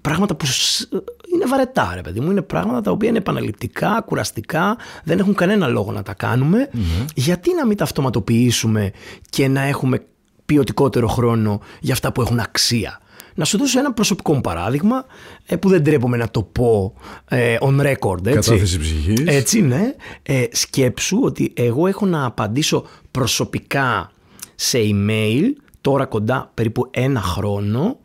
[0.01, 0.87] πράγματα που σ-
[1.33, 5.67] είναι βαρετά ρε παιδί μου, είναι πράγματα τα οποία είναι επαναληπτικά, κουραστικά, δεν έχουν κανένα
[5.67, 6.69] λόγο να τα κάνουμε.
[7.15, 8.91] Γιατί να μην τα αυτοματοποιήσουμε
[9.29, 10.05] και να έχουμε
[10.45, 12.99] ποιοτικότερο χρόνο για αυτά που έχουν αξία;
[13.35, 15.05] Να σου δώσω ένα προσωπικό μου παράδειγμα
[15.45, 16.93] ε, που δεν τρέπομαι να το πω
[17.29, 18.25] ε, on record.
[18.25, 18.49] Έτσι.
[18.49, 19.23] Κατάθεση ψυχής.
[19.25, 19.93] Έτσι, ναι.
[20.23, 24.11] Ε, σκέψου ότι εγώ έχω να απαντήσω προσωπικά
[24.55, 25.43] σε email
[25.85, 27.97] τώρα κοντά περίπου ένα χρόνο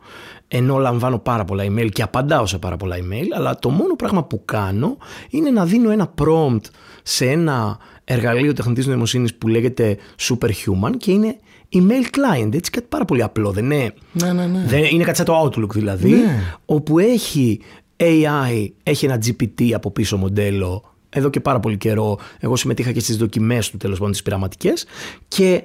[0.47, 4.23] ενώ λαμβάνω πάρα πολλά email και απαντάω σε πάρα πολλά email αλλά το μόνο πράγμα
[4.23, 4.97] που κάνω
[5.29, 6.61] είναι να δίνω ένα prompt
[7.03, 11.35] σε ένα εργαλείο τεχνητής νοημοσύνης που λέγεται Superhuman και είναι
[11.73, 14.63] email client, έτσι κάτι πάρα πολύ απλό, δεν είναι, Ναι, ναι, ναι.
[14.67, 16.55] δεν, είναι κάτι σαν το Outlook δηλαδή, Ναι.
[16.65, 17.61] όπου έχει
[17.97, 22.17] AI, έχει ένα GPT από πίσω μοντέλο εδώ και πάρα πολύ καιρό.
[22.39, 24.85] Εγώ συμμετείχα και στις δοκιμές του τέλος πάντων τις πειραματικές
[25.27, 25.63] και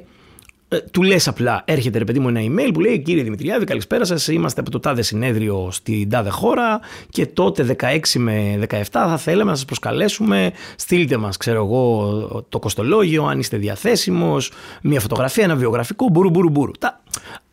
[0.69, 4.05] ε, του λες απλά, έρχεται ρε παιδί μου ένα email που λέει κύριε Δημητριάδη καλησπέρα
[4.05, 9.17] σας, είμαστε από το τάδε συνέδριο στην τάδε χώρα και τότε 16 με 17 θα
[9.17, 14.53] θέλαμε να σας προσκαλέσουμε, στείλτε μας ξέρω εγώ το κοστολόγιο αν είστε διαθέσιμος,
[14.83, 16.71] μια φωτογραφία, ένα βιογραφικό, μπουρου μπουρου μπουρου.
[16.73, 17.01] Τα,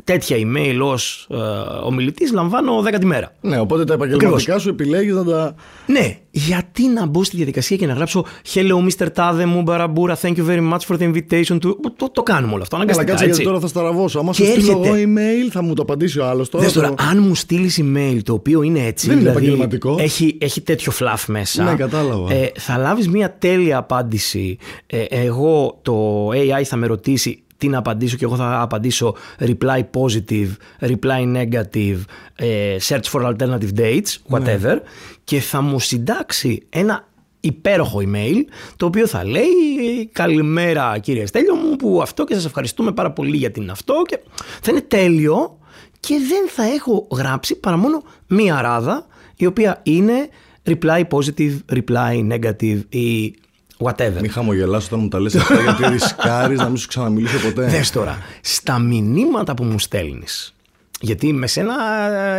[0.04, 1.36] τέτοια email ως ε,
[1.84, 3.36] ομιλητής λαμβάνω 10 τη μέρα.
[3.42, 5.56] Ναι, οπότε τα επαγγελματικά σου επιλέγεις να τα...
[5.86, 9.08] Ναι, γιατί να μπω στη διαδικασία και να γράψω Hello Mr.
[9.16, 11.72] Tade Mubarabura, thank you very much for the invitation to...
[11.98, 13.26] Το, το κάνουμε όλο αυτό, Αλλά αναγκαστικά, κάτσε έτσι.
[13.26, 14.20] γιατί τώρα θα σταραβώσω.
[14.20, 15.12] Άμα σου Και στείλω εγώ έρχεται.
[15.16, 16.64] email θα μου το απαντήσει ο άλλος τώρα.
[16.64, 19.96] Δες τώρα, το- αν μου στείλεις email το οποίο είναι έτσι, Δεν είναι δηλαδή επαγγελματικό.
[20.00, 21.64] έχει, έχει τέτοιο φλαφ μέσα.
[21.64, 22.34] Ναι, κατάλαβα.
[22.34, 24.58] Ε, θα λάβεις μια τέλεια απάντηση.
[24.86, 29.80] Ε, εγώ, το AI θα με ρωτήσει τι να απαντήσω και εγώ θα απαντήσω reply
[29.80, 30.50] positive,
[30.80, 31.98] reply negative,
[32.36, 34.78] ε, search for alternative dates, whatever
[35.24, 37.08] και θα μου συντάξει ένα
[37.40, 38.36] υπέροχο email
[38.76, 43.38] το οποίο θα λέει καλημέρα κύριε Στέλιο μου που αυτό και σας ευχαριστούμε πάρα πολύ
[43.38, 44.20] για την αυτό και
[44.62, 45.58] θα είναι τέλειο
[46.00, 50.30] και δεν θα έχω γράψει παρά μόνο μία ράδα η οποία είναι
[50.66, 53.36] reply positive, reply negative ή
[53.84, 54.22] whatever.
[54.22, 57.66] Μη χαμογελάς όταν μου τα λες αυτά γιατί ρισκάρεις να μην σου ξαναμιλήσω ποτέ.
[57.68, 60.54] Δες τώρα, στα μηνύματα που μου στέλνεις,
[61.02, 61.74] γιατί με σένα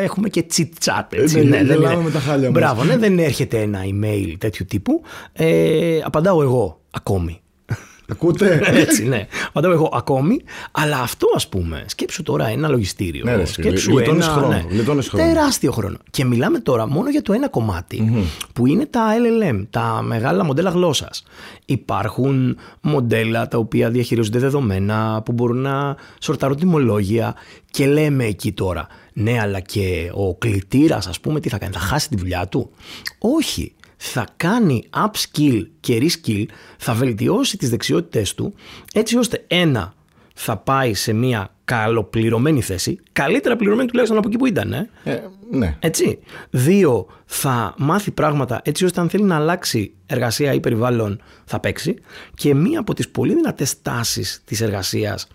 [0.02, 1.40] έχουμε και chit chat, έτσι.
[1.44, 2.60] ναι, δεν γελάμε είναι- με τα χάλια μας.
[2.60, 5.02] Μπράβο, ναι, δεν έρχεται ένα email τέτοιου τύπου.
[5.32, 7.38] Ε, απαντάω εγώ ακόμη.
[8.08, 9.26] Ακούτε; Έτσι, ναι.
[9.48, 10.40] Απαντάω εγώ ακόμη.
[10.72, 13.24] Αλλά αυτό, ας πούμε, σκέψου τώρα ένα λογιστήριο.
[13.24, 14.34] Ναι, ρε, σκέψου γλι- γλιτώνεις ένα.
[14.34, 15.24] χρόνο, ναι, γλιτώνεις χρόνο.
[15.32, 15.96] τεράστιο χρόνο.
[16.10, 20.70] Και μιλάμε τώρα μόνο για το ένα κομμάτι, που είναι τα LLM, τα μεγάλα μοντέλα
[20.70, 21.22] γλώσσας.
[21.64, 27.34] Υπάρχουν μοντέλα τα οποία διαχειρίζονται δεδομένα, που μπορούν να σορτάρουν τιμολόγια
[27.70, 31.78] και λέμε εκεί τώρα, ναι, αλλά και ο κλητήρας, ας πούμε, τι θα κάνει, θα
[31.80, 32.70] χάσει τη δουλειά του;
[33.18, 33.72] Όχι
[34.06, 36.44] θα κάνει upskill και reskill,
[36.78, 38.54] θα βελτιώσει τις δεξιότητες του
[38.92, 39.94] έτσι ώστε ένα
[40.34, 44.88] θα πάει σε μια καλοπληρωμένη θέση, καλύτερα πληρωμένη τουλάχιστον από εκεί που ήταν, ε.
[45.04, 45.76] Ε, ναι.
[45.80, 46.18] έτσι.
[46.50, 51.94] Δύο, θα μάθει πράγματα έτσι ώστε αν θέλει να αλλάξει εργασία ή περιβάλλον θα παίξει.
[52.34, 55.26] Και μία από τις πολύ δυνατές τάσεις της εργασίας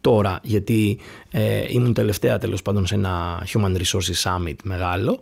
[0.00, 0.98] τώρα, γιατί
[1.30, 5.20] ε, ήμουν τελευταία τέλος πάντων σε ένα Human Resources Summit μεγάλο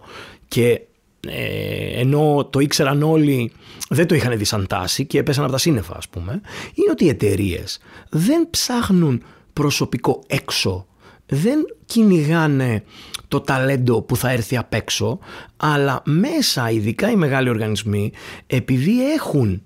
[0.48, 0.80] και
[1.28, 3.52] ε, ενώ το ήξεραν όλοι,
[3.88, 6.32] δεν το είχαν δει σαν τάση και έπεσαν από τα σύννεφα ας πούμε,
[6.74, 7.78] είναι ότι οι εταιρείες
[8.10, 10.86] δεν ψάχνουν προσωπικό έξω
[11.26, 12.82] δεν κυνηγάνε
[13.28, 15.18] το ταλέντο που θα έρθει απ' έξω,
[15.56, 18.12] αλλά μέσα, ειδικά οι μεγάλοι οργανισμοί,
[18.46, 19.62] επειδή έχουν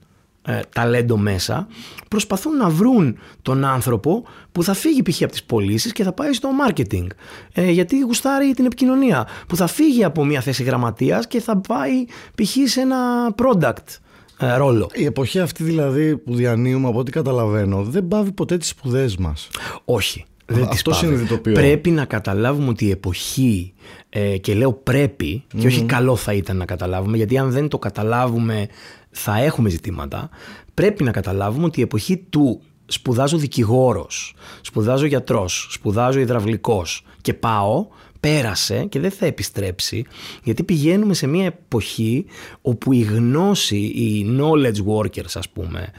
[0.48, 1.66] ε, ταλέντο μέσα,
[2.08, 5.22] προσπαθούν να βρουν τον άνθρωπο που θα φύγει π.χ.
[5.22, 7.06] από τις πωλήσεις και θα πάει στο marketing.
[7.52, 9.26] Ε, γιατί γουστάρει την επικοινωνία.
[9.48, 12.70] Που θα φύγει από μια θέση γραμματείας και θα πάει π.χ.
[12.70, 13.98] σε ένα product
[14.38, 14.90] ε, ρόλο.
[14.94, 19.48] Η εποχή αυτή δηλαδή που διανύουμε από ό,τι καταλαβαίνω δεν πάβει ποτέ τις σπουδές μας.
[19.84, 20.24] Όχι.
[20.50, 21.06] Δεν τις Αυτό πάβει.
[21.06, 21.52] συνειδητοποιώ.
[21.52, 23.72] Πρέπει να καταλάβουμε ότι η εποχή,
[24.08, 27.78] ε, και λέω πρέπει, και όχι καλό θα ήταν να καταλάβουμε, γιατί αν δεν το
[27.78, 28.66] καταλάβουμε
[29.10, 30.28] θα έχουμε ζητήματα.
[30.74, 37.86] Πρέπει να καταλάβουμε ότι η εποχή του σπουδάζω δικηγόρος, σπουδάζω γιατρός, σπουδάζω υδραυλικός και πάω,
[38.20, 40.04] πέρασε και δεν θα επιστρέψει,
[40.44, 42.24] γιατί πηγαίνουμε σε μια εποχή
[42.62, 45.90] όπου η γνώση, οι knowledge workers ας πούμε,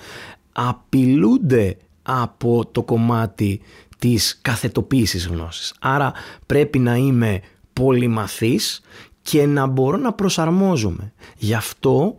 [0.51, 3.61] απειλούνται από το κομμάτι
[3.99, 5.73] της καθετοποίησης γνώσης.
[5.79, 6.13] Άρα
[6.45, 7.41] πρέπει να είμαι
[7.73, 8.81] πολυμαθής
[9.21, 11.13] και να μπορώ να προσαρμόζομαι.
[11.37, 12.15] Γι' αυτό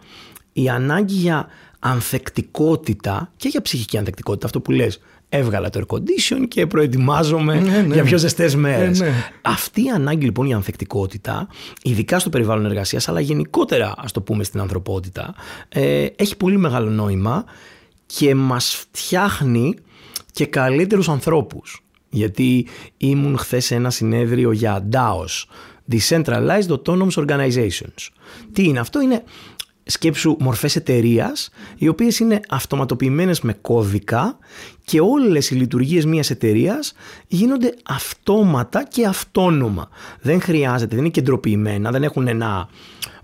[0.52, 1.46] η ανάγκη για
[1.78, 7.80] ανθεκτικότητα και για ψυχική ανθεκτικότητα, αυτό που λες, έβγαλα το air condition και προετοιμάζομαι Ναι,
[7.80, 7.94] ναι.
[7.94, 9.00] για πιο ζεστές μέρες.
[9.00, 9.12] Ε, ναι.
[9.42, 11.48] Αυτή η ανάγκη λοιπόν η ανθεκτικότητα,
[11.82, 15.34] ειδικά στο περιβάλλον εργασίας, αλλά γενικότερα ας το πούμε στην ανθρωπότητα,
[15.68, 17.44] ε, έχει πολύ μεγάλο νόημα
[18.06, 19.74] και μας φτιάχνει
[20.32, 21.84] και καλύτερους ανθρώπους.
[22.10, 22.66] Γιατί
[22.96, 25.44] ήμουν χθες σε ένα συνέδριο για DAOs,
[25.92, 28.08] Decentralized Autonomous Organizations.
[28.52, 29.22] Τι είναι αυτό, είναι
[29.90, 34.38] σκέψου μορφές εταιρείας, οι οποίες είναι αυτοματοποιημένες με κώδικα
[34.84, 36.92] και όλες οι λειτουργίες μιας εταιρείας
[37.26, 39.88] γίνονται αυτόματα και αυτόνομα.
[40.20, 42.68] Δεν χρειάζεται, δεν είναι κεντροποιημένα, δεν έχουν ένα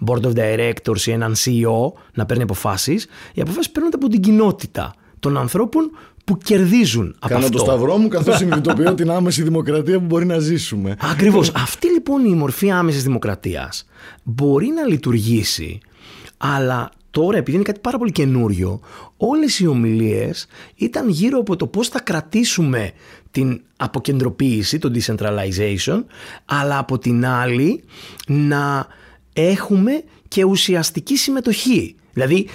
[0.07, 3.07] board of directors ή έναν CEO να παίρνει αποφάσεις.
[3.35, 5.91] Οι αποφάσεις παίρνονται από την κοινότητα των ανθρώπων
[6.27, 7.59] που κερδίζουν από Κάνω αυτό.
[7.59, 10.97] το σταυρό μου καθώς συνειδητοποιώ την άμεση δημοκρατία που μπορεί να ζήσουμε.
[11.01, 11.53] Ακριβώς.
[11.55, 13.87] Αυτή λοιπόν η μορφή άμεσης δημοκρατίας
[14.23, 15.81] μπορεί να λειτουργήσει,
[16.37, 18.81] αλλά τώρα επειδή είναι κάτι πάρα πολύ καινούριο,
[19.17, 22.91] όλες οι ομιλίες ήταν γύρω από το πώς θα κρατήσουμε
[23.31, 26.05] την αποκεντροποίηση, το decentralization,
[26.45, 27.83] αλλά από την άλλη
[28.27, 28.87] να
[29.33, 31.95] έχουμε και ουσιαστική συμμετοχή.
[32.13, 32.49] Δηλαδή,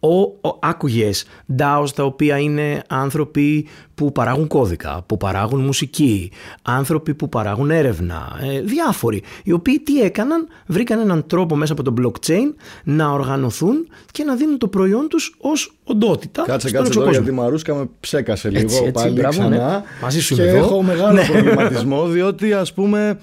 [0.00, 1.24] ο, ο, άκουγες
[1.58, 6.30] DAOs τα οποία είναι άνθρωποι που παράγουν κώδικα, που παράγουν μουσική,
[6.62, 11.82] άνθρωποι που παράγουν έρευνα, ε, διάφοροι, οι οποίοι τι έκαναν, βρήκαν έναν τρόπο μέσα από
[11.82, 12.54] το blockchain
[12.84, 17.08] να οργανωθούν και να δίνουν το προϊόν τους ως οντότητα Κάτσε, στον κάτσε έξω εδώ
[17.10, 17.24] κόσμο.
[17.24, 19.48] γιατί η Μαρούσκα με ψέκασε λίγο Έτσι, έτσι, πάλι μπράβο, ξανά.
[19.48, 19.82] ναι.
[20.02, 20.58] Μαζί σου και είμαι εδώ.
[20.58, 21.24] έχω μεγάλο Ναι.
[21.26, 23.18] προβληματισμό διότι ας πούμε,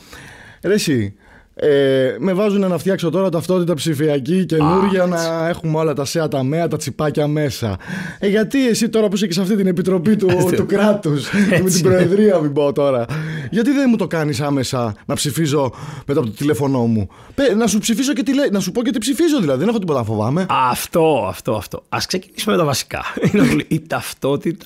[0.64, 1.14] ρε εσύ,
[1.56, 6.44] ε, με βάζουν να φτιάξω τώρα ταυτότητα ψηφιακή καινούργια να έχουμε όλα τα σέα, τα
[6.44, 7.78] μέα, τα τσιπάκια μέσα.
[8.20, 11.70] Ε, γιατί εσύ τώρα που είσαι και σε αυτή την επιτροπή του, του κράτους με
[11.70, 13.06] την προεδρία μην πω τώρα
[13.52, 15.74] γιατί δεν μου το κάνεις άμεσα να ψηφίζω
[16.06, 18.84] μετά από το τηλέφωνό μου; Πε, να σου ψηφίσω και τι λέει, να σου πω
[18.84, 21.84] και τι ψηφίζω δηλαδή δεν έχω τίποτα να φοβάμαι Αυτό, αυτό, αυτό.
[21.90, 23.02] Ας ξεκινήσουμε με τα βασικά.
[23.34, 24.66] Είναι πολύ- η ταυτότητα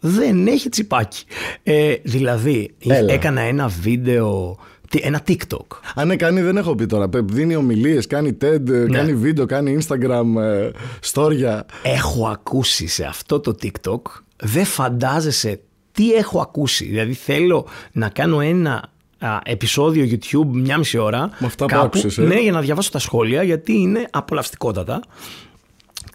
[0.00, 1.24] δεν έχει τσιπάκι.
[1.62, 3.12] Ε, δηλαδή, Έλα.
[3.12, 4.58] έκανα ένα βίντεο,
[4.90, 5.66] τι- ένα TikTok.
[5.94, 7.08] Αν ναι, κάνει, δεν έχω πει τώρα.
[7.08, 8.96] Πε- Δίνει ομιλίες, κάνει TED, Ναι.
[8.98, 10.70] κάνει βίντεο, κάνει Instagram, ε,
[11.12, 11.60] story.
[11.82, 14.00] Έχω ακούσει σε αυτό το TikTok,
[14.36, 15.60] δεν φαντάζεσαι
[15.92, 16.84] τι έχω ακούσει.
[16.84, 21.30] Δηλαδή θέλω να κάνω ένα α, επεισόδιο YouTube μια μισή ώρα.
[21.38, 22.22] Με αυτά που άκουσες, ε.
[22.22, 25.00] Ναι, για να διαβάσω τα σχόλια γιατί είναι απολαυστικότατα.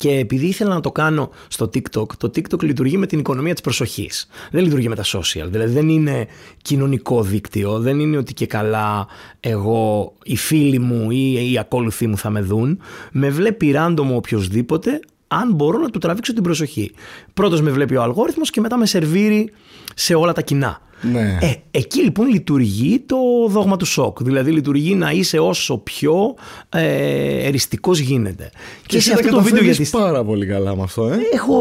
[0.02, 3.62] Και επειδή ήθελα να το κάνω στο TikTok, το TikTok λειτουργεί με την οικονομία της
[3.62, 4.28] προσοχής.
[4.52, 5.48] Δεν λειτουργεί με τα social.
[5.50, 6.28] Δηλαδή δεν είναι
[6.62, 9.08] κοινωνικό δίκτυο, δεν είναι ότι και καλά
[9.40, 12.80] εγώ, οι φίλοι μου ή οι ακόλουθοί μου θα με δουν.
[13.12, 16.92] Με βλέπει random οποιοδήποτε, αν μπορώ να του τραβήξω την προσοχή.
[17.34, 19.52] Πρώτος με βλέπει ο αλγόριθμος και μετά με σερβίρει
[19.96, 20.82] σε όλα τα κοινά.
[21.02, 21.38] Ναι.
[21.42, 24.24] Ε, εκεί λοιπόν λειτουργεί το δόγμα του σοκ.
[24.24, 26.36] Δηλαδή λειτουργεί να είσαι όσο πιο
[26.70, 28.50] ε, εριστικός γίνεται.
[28.86, 31.18] Και, σε αυτό το βίντεο καταφέρνεις γιατί πάρα πολύ καλά με αυτό, ε.
[31.34, 31.56] έχω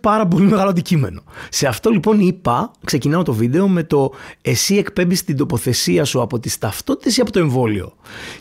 [0.00, 1.22] πάρα πολύ μεγάλο αντικείμενο.
[1.48, 6.38] Σε αυτό λοιπόν είπα, ξεκινάω το βίντεο με το εσύ εκπέμπεις την τοποθεσία σου από
[6.38, 7.92] τις ταυτότητες ή από το εμβόλιο.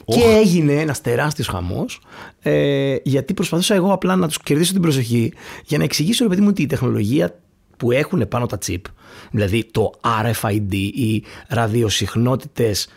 [0.05, 2.01] Και έγινε ένας τεράστιος χαμός,
[2.41, 5.33] ε, γιατί προσπαθούσα εγώ απλά να τους κερδίσω την προσοχή
[5.65, 7.39] για να εξηγήσω ρε παιδί μου ότι η τεχνολογία
[7.79, 8.81] που έχουν πάνω τα chip,
[9.31, 9.91] δηλαδή το
[10.23, 12.87] RFID ή ραδιοσυχνότητες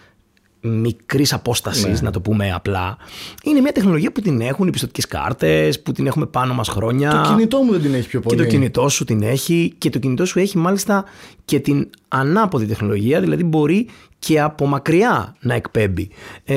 [0.60, 2.96] μικρής απόστασης, να το πούμε απλά,
[3.44, 7.22] είναι μια τεχνολογία που την έχουν οι πιστοτικές κάρτες, που την έχουμε πάνω μας χρόνια.
[7.22, 8.36] Το κινητό μου δεν την έχει πιο πολύ.
[8.36, 11.04] Και το κινητό σου την έχει και το κινητό σου έχει μάλιστα
[11.44, 13.88] και την ανάποδη τεχνολογία, δηλαδή μπορεί
[14.26, 16.08] και από μακριά να εκπέμπει.
[16.44, 16.56] Ε,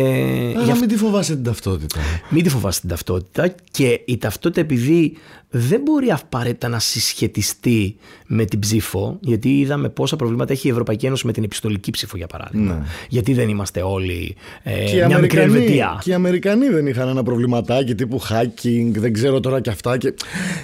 [0.57, 1.99] Αλλά μην τη φοβάσαι την ταυτότητα.
[2.29, 5.17] Μην τη φοβάσαι την ταυτότητα και η ταυτότητα επειδή
[5.49, 7.95] δεν μπορεί απαραίτητα να συσχετιστεί
[8.27, 12.17] με την ψήφο, γιατί είδαμε πόσα προβλήματα έχει η Ευρωπαϊκή Ένωση με την επιστολική ψήφο,
[12.17, 12.73] για παράδειγμα.
[12.73, 12.83] Ναι.
[13.09, 15.99] Γιατί δεν είμαστε όλοι ε, μια μικρή Ελβετία.
[16.03, 19.97] Και οι Αμερικανοί δεν είχαν ένα προβληματάκι τύπου hacking, δεν ξέρω τώρα και αυτά.
[19.97, 20.13] Και,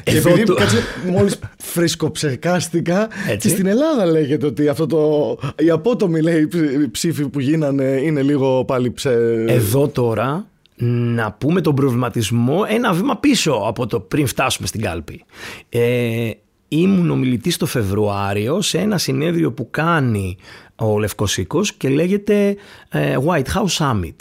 [0.04, 0.54] και επειδή το...
[0.54, 0.78] κάτσε,
[1.12, 3.08] μόλις φρισκοψεκάστηκα
[3.40, 6.50] και στην Ελλάδα λέγεται ότι αυτό το, η απότομη λέει,
[6.92, 9.46] ψήφοι που γίνανε είναι λίγο πάλι ψε...
[9.48, 10.46] Εδώ τώρα
[10.84, 15.24] να πούμε τον προβληματισμό ένα βήμα πίσω από το πριν φτάσουμε στην κάλπη.
[15.70, 16.32] Ε,
[16.68, 20.38] ήμουν ομιλητής το Φεβρουάριο σε ένα συνέδριο που κάνει
[20.76, 22.56] ο Λευκός Οίκος και λέγεται
[22.90, 24.16] ε, White House Summit.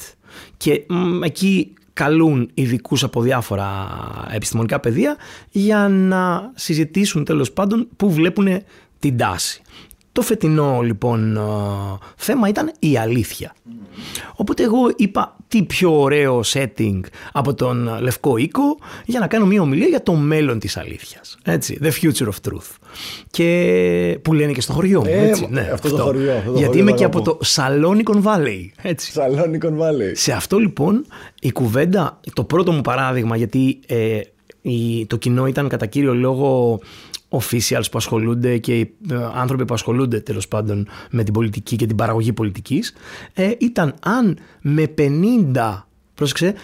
[0.57, 0.87] Και
[1.25, 3.89] εκεί καλούν ειδικούς από διάφορα
[4.35, 5.17] επιστημονικά πεδία
[5.51, 8.63] για να συζητήσουν τέλος πάντων που βλέπουν
[8.99, 9.63] την τάση.
[10.13, 11.41] Το φετινό λοιπόν ε,
[12.17, 13.55] θέμα ήταν η αλήθεια.
[14.35, 17.01] Οπότε εγώ είπα τι πιο ωραίο setting
[17.33, 21.39] από τον Λευκό Οίκο για να κάνω μια ομιλία για το μέλλον της αλήθειας.
[21.43, 22.77] Έτσι, the future of truth.
[23.31, 25.11] Και που λένε και στο χωριό μου.
[25.11, 26.33] Ε, έτσι, ναι, αυτό, αυτό, το χωριό.
[26.33, 28.69] Αυτό Γιατί είμαι και από το Salonicon Valley.
[28.83, 29.13] Έτσι.
[29.17, 30.13] Salonicon Valley.
[30.13, 31.07] Σε αυτό λοιπόν
[31.41, 34.21] η κουβέντα, το πρώτο μου παράδειγμα, γιατί ε,
[34.63, 36.81] η, το κοινό ήταν κατά κύριο λόγο
[37.31, 41.87] officials που ασχολούνται και οι ε, άνθρωποι που ασχολούνται τέλος πάντων με την πολιτική και
[41.87, 42.95] την παραγωγή πολιτικής
[43.33, 44.95] ε, ήταν αν με
[45.55, 45.83] 50,
[46.15, 46.55] πρόσεξε,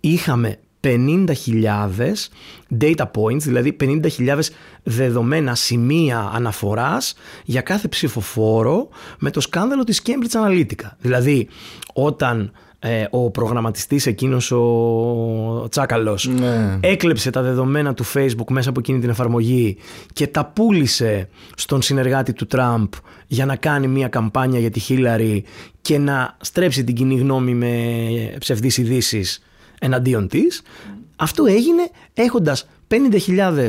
[0.00, 1.26] είχαμε 50.000
[2.80, 4.38] data points, δηλαδή 50.000
[4.82, 10.90] δεδομένα σημεία αναφοράς για κάθε ψηφοφόρο με το σκάνδαλο της Cambridge Analytica.
[10.98, 11.48] Δηλαδή
[11.92, 12.52] όταν
[12.86, 16.78] ε, ο προγραμματιστής εκείνος ο Τσάκαλος ναι.
[16.80, 19.76] έκλεψε τα δεδομένα του Facebook μέσα από εκείνη την εφαρμογή
[20.12, 22.92] και τα πούλησε στον συνεργάτη του Τραμπ
[23.26, 25.44] για να κάνει μια καμπάνια για τη Χίλαρη
[25.82, 27.72] και να στρέψει την κοινή γνώμη με
[28.38, 29.42] ψευδείς ειδήσεις
[29.78, 30.62] εναντίον της.
[31.16, 33.68] Αυτό έγινε έχοντας 50.000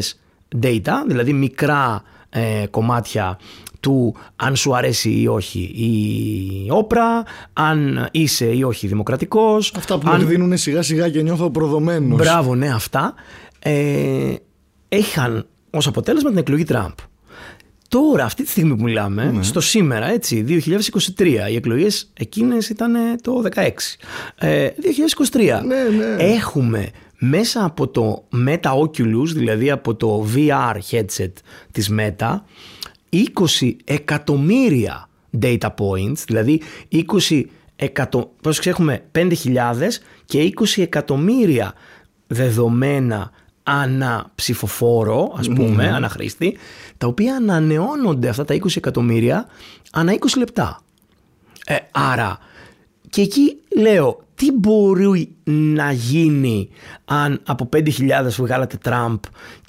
[0.61, 3.37] data, δηλαδή μικρά ε, κομμάτια
[3.85, 9.73] του αν σου αρέσει ή όχι η όπρα, αν είσαι ή όχι δημοκρατικός.
[9.77, 10.27] Αυτά που αν...
[10.27, 12.17] δίνουν σιγά σιγά και νιώθω προδομένος.
[12.17, 13.13] Μπράβο, ναι, αυτά.
[13.59, 14.33] Ε,
[14.89, 16.91] είχαν ως αποτέλεσμα την εκλογή Τραμπ.
[17.87, 19.43] Τώρα, αυτή τη στιγμή που μιλάμε, ναι.
[19.43, 20.45] στο σήμερα, έτσι,
[21.17, 23.69] 2023, οι εκλογές εκείνες ήταν το 2016.
[24.35, 24.67] Ε,
[25.31, 25.37] 2023.
[25.65, 26.23] Ναι, ναι.
[26.23, 31.31] Έχουμε μέσα από το Meta Oculus, δηλαδή από το VR headset
[31.71, 32.39] της Meta,
[33.59, 35.09] 20 εκατομμύρια
[35.41, 36.61] data points, δηλαδή
[37.29, 37.41] 20
[37.75, 39.31] εκατομμύρια, έχουμε 5.000
[40.25, 41.73] και 20 εκατομμύρια
[42.27, 43.31] δεδομένα
[43.63, 46.57] ανά ψηφοφόρο, ας πούμε, mm ανά χρήστη,
[46.97, 49.45] τα οποία ανανεώνονται αυτά τα 20 εκατομμύρια
[49.91, 50.79] ανά 20 λεπτά.
[51.65, 52.37] Ε, άρα,
[53.09, 56.69] και εκεί λέω, τι μπορεί να γίνει
[57.05, 57.89] αν από 5.000
[58.37, 59.19] βγάλατε Τραμπ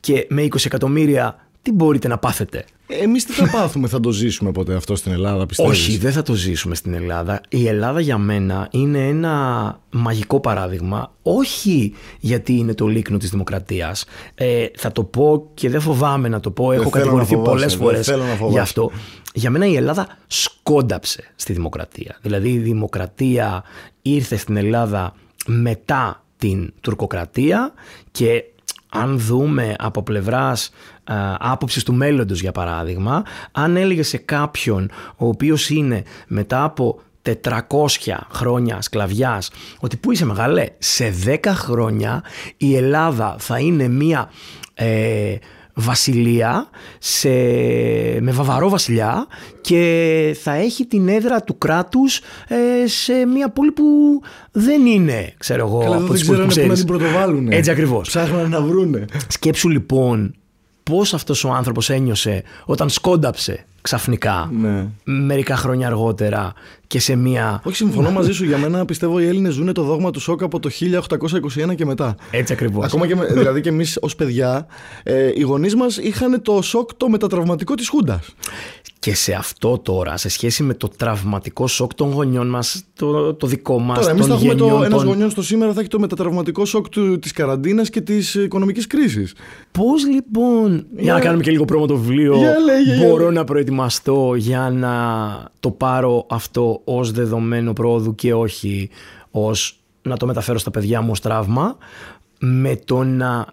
[0.00, 4.52] και με 20 εκατομμύρια τι μπορείτε να πάθετε; Εμείς τι θα πάθουμε, θα το ζήσουμε
[4.52, 5.68] ποτέ αυτό στην Ελλάδα, πιστεύω.
[5.68, 7.40] Όχι, δεν θα το ζήσουμε στην Ελλάδα.
[7.48, 11.12] Η Ελλάδα για μένα είναι ένα μαγικό παράδειγμα.
[11.22, 14.05] Όχι γιατί είναι το λίκνο της δημοκρατίας.
[14.35, 16.72] Ε, θα το πω και δεν φοβάμαι να το πω.
[16.72, 18.12] Έχω κατηγορηθεί πολλές φορές
[18.50, 18.90] γι' αυτό.
[19.35, 22.18] Για μένα η Ελλάδα σκόνταψε στη δημοκρατία.
[22.22, 23.64] Δηλαδή η δημοκρατία
[24.02, 25.14] ήρθε στην Ελλάδα
[25.46, 27.72] μετά την τουρκοκρατία
[28.11, 28.44] και
[28.88, 30.70] αν δούμε από πλευράς
[31.05, 33.22] ε, άποψης του μέλλοντος για παράδειγμα,
[33.53, 37.01] αν έλεγε σε κάποιον ο οποίος είναι μετά από
[37.44, 42.22] 400 χρόνια σκλαβιάς ότι που είσαι μεγάλε σε 10 χρόνια
[42.57, 44.31] η Ελλάδα θα είναι μια
[44.75, 45.37] ε,
[45.79, 47.29] βασιλεία σε,
[48.21, 49.27] με βαβαρό βασιλιά
[49.61, 53.85] και θα έχει την έδρα του κράτους ε, σε μια πόλη που
[54.53, 57.53] δεν είναι, ξέρω εγώ, Καλά, από τις πόλεις που να την πρωτοβάλουν.
[57.53, 58.09] Έτσι ακριβώς.
[58.09, 59.05] Ψάχνουν να βρούνε.
[59.29, 60.35] Σκέψου λοιπόν
[60.83, 64.87] πώς αυτός ο άνθρωπος ένιωσε όταν σκόνταψε ξαφνικά ναι.
[65.05, 66.53] μερικά χρόνια αργότερα
[66.87, 67.61] και σε μία.
[67.64, 68.44] Όχι, συμφωνώ μαζί σου.
[68.44, 70.70] Για μένα πιστεύω οι Έλληνες ζουν το δόγμα του σοκ από το
[71.70, 72.16] 1821 και μετά.
[72.31, 72.85] Έτσι ακριβώς.
[72.85, 74.66] Ακόμα και δηλαδή και εμείς ως παιδιά,
[75.03, 78.35] ε, οι γονείς μας είχαν το σοκ το μετατραυματικό της Χούντας.
[79.07, 83.47] Και σε αυτό τώρα, σε σχέση με το τραυματικό σοκ των γονιών μας, το, το
[83.47, 83.99] δικό μας.
[83.99, 84.83] Τώρα, εμείς θα έχουμε το.
[84.85, 86.87] Ένας γονιός στο σήμερα θα έχει το μετατραυματικό σοκ
[87.21, 89.35] της καραντίνας και της οικονομικής κρίσης.
[89.73, 90.87] Πώς λοιπόν.
[90.97, 91.12] Για...
[91.12, 92.37] να κάνουμε και λίγο πρόμο το βιβλίο.
[93.01, 94.95] μπορώ να προετοιμαστώ για να
[95.61, 98.90] το πάρω αυτό ως δεδομένο πρόοδου και όχι
[99.31, 101.77] ως να το μεταφέρω στα παιδιά μου ως τραύμα
[102.38, 103.47] με το να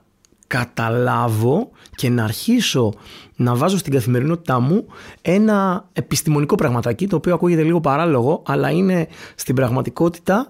[0.48, 2.94] καταλάβω και να αρχίσω
[3.36, 4.86] να βάζω στην καθημερινότητά μου
[5.22, 10.50] ένα επιστημονικό πραγματάκι το οποίο ακούγεται λίγο παράλογο αλλά είναι στην πραγματικότητα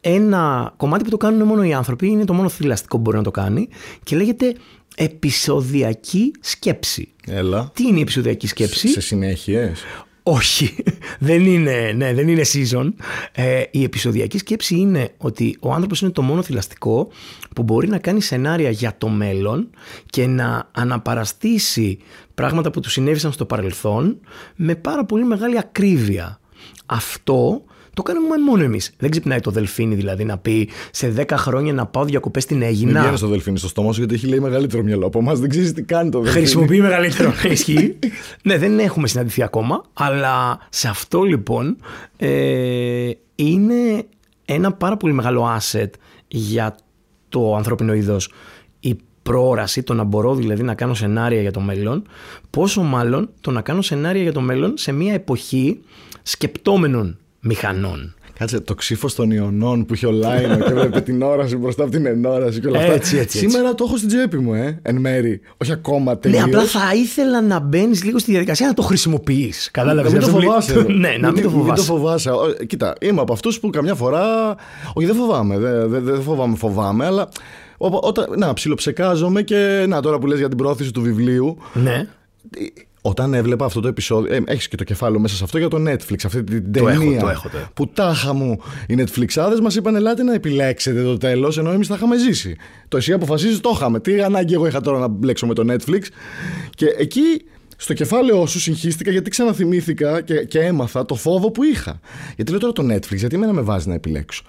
[0.00, 3.22] ένα κομμάτι που το κάνουν μόνο οι άνθρωποι, είναι το μόνο θηλαστικό που μπορεί να
[3.22, 3.68] το κάνει
[4.02, 4.54] και λέγεται
[4.96, 7.12] επεισοδιακή σκέψη.
[7.26, 7.70] Έλα.
[7.74, 9.84] Τι είναι η επεισοδιακή σκέψη; Σε συνέχειες.
[10.28, 10.74] Όχι,
[11.18, 12.92] δεν είναι, ναι, δεν είναι season.
[13.32, 17.08] Ε, η επεισοδιακή σκέψη είναι ότι ο άνθρωπος είναι το μόνο θηλαστικό
[17.54, 19.70] που μπορεί να κάνει σενάρια για το μέλλον
[20.10, 21.98] και να αναπαραστήσει
[22.34, 24.20] πράγματα που του συνέβησαν στο παρελθόν
[24.56, 26.40] με πάρα πολύ μεγάλη ακρίβεια.
[26.86, 27.62] Αυτό
[27.96, 28.92] το κάνουμε μόνο εμείς.
[28.98, 32.92] Δεν ξυπνάει το δελφίνι δηλαδή να πει σε 10 χρόνια να πάω διακοπές στην Αίγυπτο.
[32.92, 35.40] Μην βγαίνει το δελφίνι στο στόμα σου γιατί έχει λέει μεγαλύτερο μυαλό από εμάς.
[35.40, 36.44] Δεν ξέρεις τι κάνει το δελφίνι.
[36.44, 37.32] Χρησιμοποιεί μεγαλύτερο.
[37.50, 37.98] Ισχύει.
[38.42, 39.84] ναι, δεν έχουμε συναντηθεί ακόμα.
[39.92, 41.76] Αλλά σε αυτό λοιπόν
[42.16, 44.04] ε, είναι
[44.44, 45.90] ένα πάρα πολύ μεγάλο asset
[46.28, 46.76] για
[47.28, 48.32] το ανθρώπινο είδος.
[48.80, 52.06] Η προόραση, το να μπορώ δηλαδή να κάνω σενάρια για το μέλλον,
[52.50, 55.80] πόσο μάλλον το να κάνω σενάρια για το μέλλον σε μια εποχή
[56.22, 58.14] σκεπτόμενων μηχανών.
[58.38, 61.92] Κάτσε, το ξύφος των Ιωνών που είχε ο Λάινο και έβλεπε την όραση μπροστά από
[61.92, 62.92] την ενόραση και όλα αυτά.
[62.92, 65.40] Έτσι, έτσι, Σήμερα το έχω στην τσέπη μου, ε, εν μέρη.
[65.56, 66.44] Όχι ακόμα τελείως.
[66.44, 69.68] Ναι, απλά θα ήθελα να μπαίνεις λίγο στη διαδικασία να το χρησιμοποιείς.
[69.72, 70.12] Κατάλαβες.
[70.12, 70.86] Να μην το φοβάσαι.
[71.00, 71.66] ναι, να μην το φοβάσαι.
[71.66, 72.30] Μην το φοβάσαι.
[72.66, 74.56] Κοίτα, είμαι από αυτούς που καμιά φορά.
[74.94, 75.58] Όχι, δεν φοβάμαι.
[75.58, 77.28] Δεν, δεν, δεν φοβάμαι, φοβάμαι, αλλά.
[77.78, 81.56] Όταν, να, ψιλοψεκάζομαι και να τώρα που λες για την πρόθεση του βιβλίου.
[81.72, 82.08] Ναι
[83.08, 84.34] όταν έβλεπα αυτό το επεισόδιο.
[84.34, 87.16] Ε, Έχεις και το κεφάλαιο μέσα σε αυτό για το Netflix, αυτή την το ταινία.
[87.16, 87.70] Έχω, το έχω, το έχω.
[87.74, 91.94] Που τάχα μου οι Netflixάδες μας είπαν: Ελάτε να επιλέξετε το τέλος, ενώ εμείς τα
[91.94, 92.56] είχαμε ζήσει.
[92.88, 94.00] Το εσύ αποφασίζεις, το είχαμε.
[94.00, 96.02] Τι ανάγκη εγώ είχα τώρα να μπλέξω με το Netflix.
[96.74, 97.44] Και εκεί
[97.76, 102.00] στο κεφάλαιο σου συγχύστηκα γιατί ξαναθυμήθηκα και, και έμαθα το φόβο που είχα.
[102.36, 104.44] Γιατί λέω τώρα το Netflix, γιατί εμένα με βάζει να επιλέξω.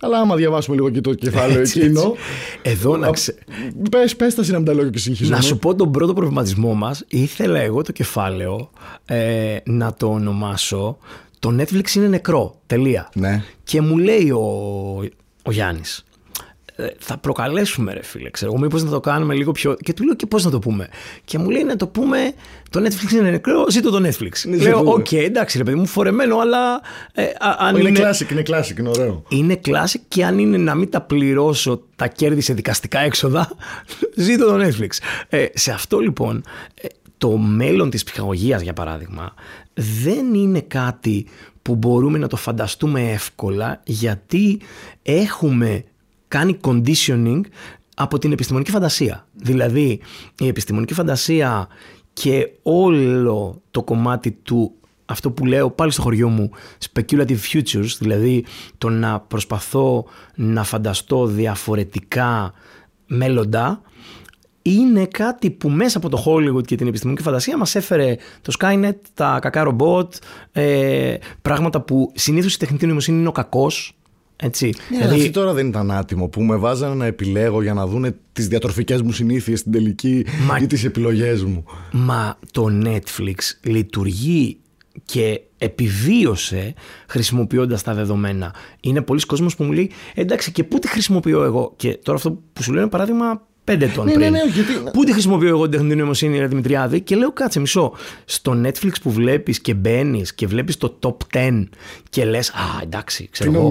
[0.00, 2.00] Αλλά άμα διαβάσουμε λίγο και το κεφάλαιο έτσι, εκείνο.
[2.00, 2.16] Έτσι.
[2.62, 3.34] Εδώ να ξε...
[3.90, 5.36] Πες, πες τα να τα λόγια και συγχυζόμαι.
[5.36, 7.04] Να σου πω τον πρώτο προβληματισμό μας.
[7.08, 8.70] Ήθελα εγώ το κεφάλαιο
[9.04, 10.98] ε, να το ονομάσω
[11.38, 12.54] το Netflix είναι νεκρό.
[12.66, 13.10] Τελεία.
[13.14, 13.42] Ναι.
[13.64, 14.44] Και μου λέει ο,
[15.42, 16.07] ο Γιάννης ε,
[16.98, 19.76] θα προκαλέσουμε ρε φίλε, ξέρω εγώ, μήπως να το κάνουμε λίγο πιο...
[19.82, 20.88] Και του λέω και πώς να το πούμε;
[21.24, 22.32] Και μου λέει να το πούμε,
[22.70, 24.32] το Netflix είναι νεκρό, ζήτω το Netflix.
[24.44, 26.80] Ναι, λέω, OK, okay, εντάξει ρε παιδί μου, φορεμένο, αλλά...
[27.12, 27.24] Ε,
[27.58, 29.22] αν είναι, είναι classic, είναι classic, είναι ωραίο.
[29.28, 33.50] Είναι classic και αν είναι να μην τα πληρώσω τα κέρδη σε δικαστικά έξοδα,
[34.14, 34.88] ζήτω το Netflix.
[35.28, 36.86] Ε, σε αυτό λοιπόν, ε,
[37.18, 39.34] το μέλλον της ψυχαγωγίας για παράδειγμα,
[39.74, 41.26] δεν είναι κάτι
[41.62, 44.60] που μπορούμε να το φανταστούμε εύκολα γιατί
[45.02, 45.84] έχουμε
[46.28, 47.40] κάνει conditioning
[47.94, 49.26] από την επιστημονική φαντασία.
[49.32, 50.00] Δηλαδή
[50.38, 51.68] η επιστημονική φαντασία
[52.12, 54.72] και όλο το κομμάτι του
[55.04, 56.50] αυτό που λέω πάλι στο χωριό μου
[56.92, 58.44] speculative futures, δηλαδή
[58.78, 60.04] το να προσπαθώ
[60.34, 62.52] να φανταστώ διαφορετικά
[63.06, 63.82] μέλλοντα
[64.62, 68.96] είναι κάτι που μέσα από το Hollywood και την επιστημονική φαντασία μας έφερε το Skynet,
[69.14, 70.14] τα κακά ρομπότ,
[70.52, 73.97] ε, πράγματα που συνήθως η τεχνητή νοημοσύνη είναι ο κακός,
[74.42, 74.74] έτσι.
[74.90, 75.14] Ναι, δηλαδή...
[75.14, 79.02] αυτή τώρα δεν ήταν άτιμο που με βάζανε να επιλέγω για να δούνε τις διατροφικές
[79.02, 80.58] μου συνήθειες στην τελική Μα...
[80.58, 81.64] ή τις επιλογές μου.
[81.92, 84.58] Μα το Netflix λειτουργεί
[85.04, 86.74] και επιβίωσε
[87.08, 88.54] χρησιμοποιώντας τα δεδομένα.
[88.80, 92.42] Είναι πολλοί κόσμος που μου λέει εντάξει και πού τη χρησιμοποιώ εγώ; Και τώρα αυτό
[92.52, 94.32] που σου λέω είναι παράδειγμα πέντε ετών ναι, πριν.
[94.32, 94.72] Ναι, ναι, γιατί...
[94.92, 97.92] Πού τη χρησιμοποιώ εγώ την τεχνητή νοημοσύνη, ρε Δημητριάδη, και λέω κάτσε μισό.
[98.24, 101.64] Στο Netflix που βλέπεις και μπαίνεις και βλέπεις το top 10
[102.10, 103.70] και λες, Α, εντάξει, ξέρω εγώ.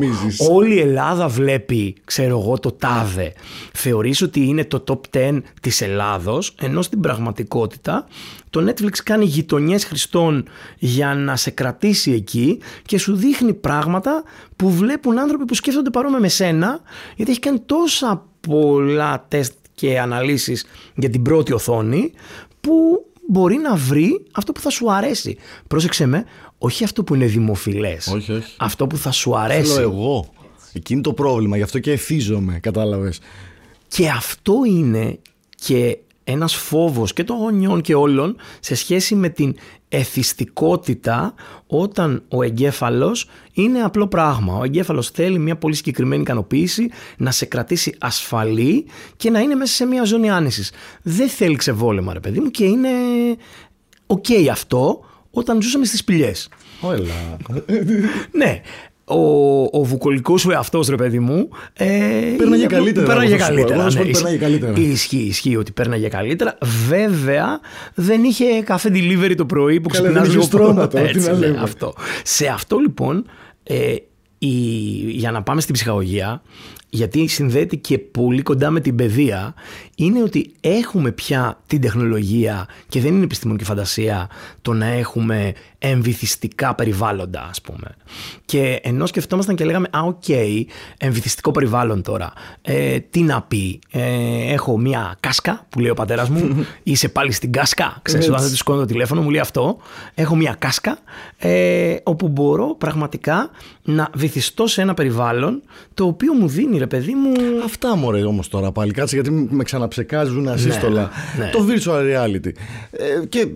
[0.51, 3.33] Όλη η Ελλάδα βλέπει, ξέρω εγώ, το τάδε.
[3.73, 8.07] Θεωρείς ότι είναι το top 10 της Ελλάδος, ενώ στην πραγματικότητα
[8.49, 14.23] το Netflix κάνει γειτονιές χρηστών για να σε κρατήσει εκεί και σου δείχνει πράγματα
[14.55, 16.79] που βλέπουν άνθρωποι που σκέφτονται παρόμοια με σένα
[17.15, 20.65] γιατί έχει κάνει τόσα πολλά τεστ και αναλύσεις
[20.95, 22.11] για την πρώτη οθόνη
[22.61, 25.37] που μπορεί να βρει αυτό που θα σου αρέσει.
[25.67, 26.25] Πρόσεξε με,
[26.57, 28.07] όχι αυτό που είναι δημοφιλές.
[28.07, 28.53] Όχι, όχι.
[28.57, 29.73] Αυτό που θα σου αρέσει.
[29.73, 30.29] Θέλω εγώ.
[30.73, 33.19] Εκείνη το πρόβλημα, γι' αυτό και ευθύζομαι, κατάλαβες.
[33.87, 35.19] Και αυτό είναι
[35.55, 39.55] και ένας φόβος και των γονιών και όλων σε σχέση με την
[39.89, 41.33] εθιστικότητα
[41.67, 44.57] όταν ο εγκέφαλος είναι απλό πράγμα.
[44.57, 48.85] Ο εγκέφαλος θέλει μια πολύ συγκεκριμένη ικανοποίηση να σε κρατήσει ασφαλή
[49.15, 50.71] και να είναι μέσα σε μια ζώνη άνεσης.
[51.01, 52.89] Δεν θέλει ξεβόλεμα ρε παιδί μου και είναι
[54.05, 56.49] OK okay αυτό όταν ζούσαμε στις σπηλιές.
[56.81, 57.37] Όλα.
[58.39, 58.61] ναι
[59.09, 61.49] ο, ο βουκολικός σου εαυτός, ρε παιδί μου.
[61.73, 61.87] Ε,
[62.37, 63.07] πέρναγε καλύτερα.
[63.07, 63.83] Πέρναγε καλύτερα.
[63.83, 64.73] Ναι, πέρναγε καλύτερα.
[64.77, 66.57] Ισχύει, ισχύει ότι πέρναγε καλύτερα.
[66.87, 67.59] Βέβαια,
[67.95, 70.99] δεν είχε καφέ delivery το πρωί που ξυπνάς λίγο στρώματα.
[70.99, 71.93] Έτσι, ναι, αυτό.
[72.23, 73.25] Σε αυτό λοιπόν,
[73.63, 73.95] ε,
[74.37, 74.47] η,
[75.07, 76.41] για να πάμε στην ψυχαγωγία,
[76.89, 79.53] γιατί συνδέεται και πολύ κοντά με την παιδεία,
[79.99, 84.29] είναι ότι έχουμε πια την τεχνολογία και δεν είναι επιστημονική φαντασία
[84.61, 87.95] το να έχουμε εμβυθιστικά περιβάλλοντα, ας πούμε.
[88.45, 90.63] Και ενώ σκεφτόμασταν και λέγαμε, α, OK, okay,
[90.97, 96.29] εμβυθιστικό περιβάλλον τώρα, ε, τι να πει, ε, έχω μια κάσκα που λέει ο πατέρας
[96.29, 99.77] μου, είσαι πάλι στην κάσκα, ξέρεις, όταν δεν του σηκώνω το τηλέφωνο μου λέει αυτό,
[100.13, 100.97] έχω μια κάσκα,
[101.37, 103.49] ε, όπου μπορώ πραγματικά
[103.83, 105.61] να βυθιστώ σε ένα περιβάλλον
[105.93, 107.31] το οποίο μου δίνει, ρε παιδί μου...
[107.63, 111.09] Αυτά μωρέ όμως τώρα πάλι, κάτσε γιατί με ξαναψεκάζουν ασύστολα.
[111.37, 111.51] Ναι, ναι.
[111.51, 112.51] Το virtual reality.
[112.91, 113.47] Ε, και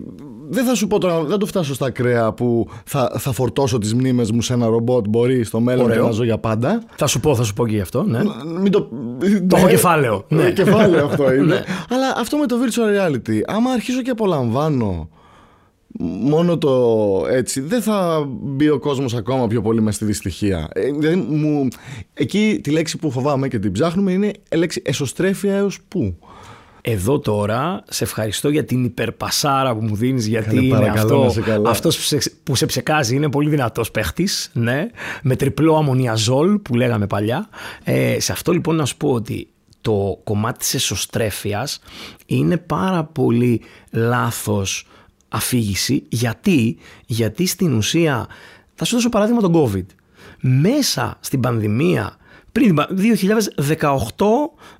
[0.48, 3.94] δεν θα σου πω τώρα, δεν το φτάσω στα κρέα που θα, θα φορτώσω τις
[3.94, 5.04] μνήμες μου σε ένα ρομπότ.
[5.08, 6.04] Μπορεί στο μέλλον Ωραίο.
[6.04, 6.82] να ζω για πάντα.
[6.96, 8.02] Θα σου πω, θα σου πω και γι' αυτό.
[8.02, 8.20] Ναι.
[8.60, 8.88] Μην το
[9.46, 10.24] το έχω κεφάλαιο.
[10.28, 10.50] Ναι.
[10.50, 11.44] Κεφάλαιο αυτό είναι.
[11.44, 11.62] Ναι.
[11.88, 15.08] Αλλά αυτό με το virtual reality, άμα αρχίσω και απολαμβάνω
[16.00, 20.68] μόνο το έτσι, δεν θα μπει ο κόσμος ακόμα πιο πολύ μες στη δυστυχία.
[20.72, 21.68] Ε, δηλαδή, μου,
[22.14, 26.16] εκεί τη λέξη που φοβάμαι και την ψάχνουμε είναι η λέξη εσωστρέφεια έως πού.
[26.84, 31.32] Εδώ τώρα σε ευχαριστώ για την υπερπασάρα που μου δίνεις γιατί είναι αυτό,
[31.66, 34.86] αυτός που σε, που σε ψεκάζει είναι πολύ δυνατός παίχτης ναι,
[35.22, 37.48] με τριπλό αμμονιαζόλ που λέγαμε παλιά.
[37.84, 39.48] Ε, σε αυτό λοιπόν να σου πω ότι
[39.80, 41.80] το κομμάτι της εσωστρέφειας
[42.26, 44.86] είναι πάρα πολύ λάθος
[45.32, 46.02] αφήγηση.
[46.08, 46.76] Γιατί,
[47.06, 48.26] γιατί στην ουσία,
[48.74, 49.86] θα σου δώσω παράδειγμα τον COVID.
[50.40, 52.16] Μέσα στην πανδημία
[52.52, 52.78] πριν
[53.66, 53.86] 2018,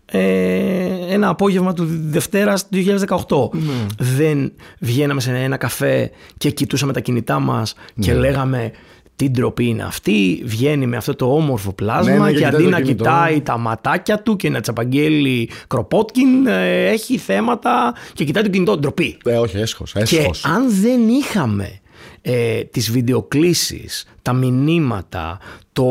[0.05, 3.51] ε, ένα απόγευμα του Δευτέρας 2018.
[3.53, 3.87] Ναι.
[3.99, 8.19] Δεν βγαίναμε σε ένα καφέ και κοιτούσαμε τα κινητά μας και ναι.
[8.19, 8.73] λέγαμε
[9.17, 13.41] τι ντροπή είναι αυτή, βγαίνει με αυτό το όμορφο πλάσμα ναι, και αντί να κοιτάει
[13.41, 19.17] τα ματάκια του και να τσαπαγγέλει κροπότκιν, ε, έχει θέματα και κοιτάει το κινητό, ντροπή.
[19.25, 20.41] Ε, όχι, έσχος, έσχος.
[20.41, 21.81] Και αν δεν είχαμε
[22.23, 25.39] ε, τις βιντεοκλήσεις, τα μηνύματα,
[25.73, 25.87] το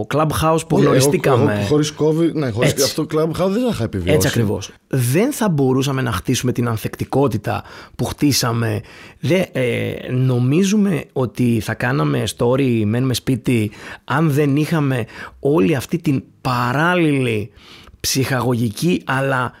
[0.00, 1.52] Clubhouse που γνωριστήκαμε.
[1.52, 4.14] Εγώ, χωρίς COVID, ναι, χωρίς αυτό το Clubhouse δεν θα είχα επιβιώσει.
[4.14, 4.70] Έτσι ακριβώς.
[4.88, 7.64] Δεν θα μπορούσαμε να χτίσουμε την ανθεκτικότητα
[7.96, 8.80] που χτίσαμε.
[9.20, 13.70] Δεν, ε, νομίζουμε ότι θα κάναμε story, μένουμε σπίτι,
[14.04, 15.06] αν δεν είχαμε
[15.40, 17.50] όλη αυτή την παράλληλη
[18.00, 19.52] ψυχαγωγική αλλά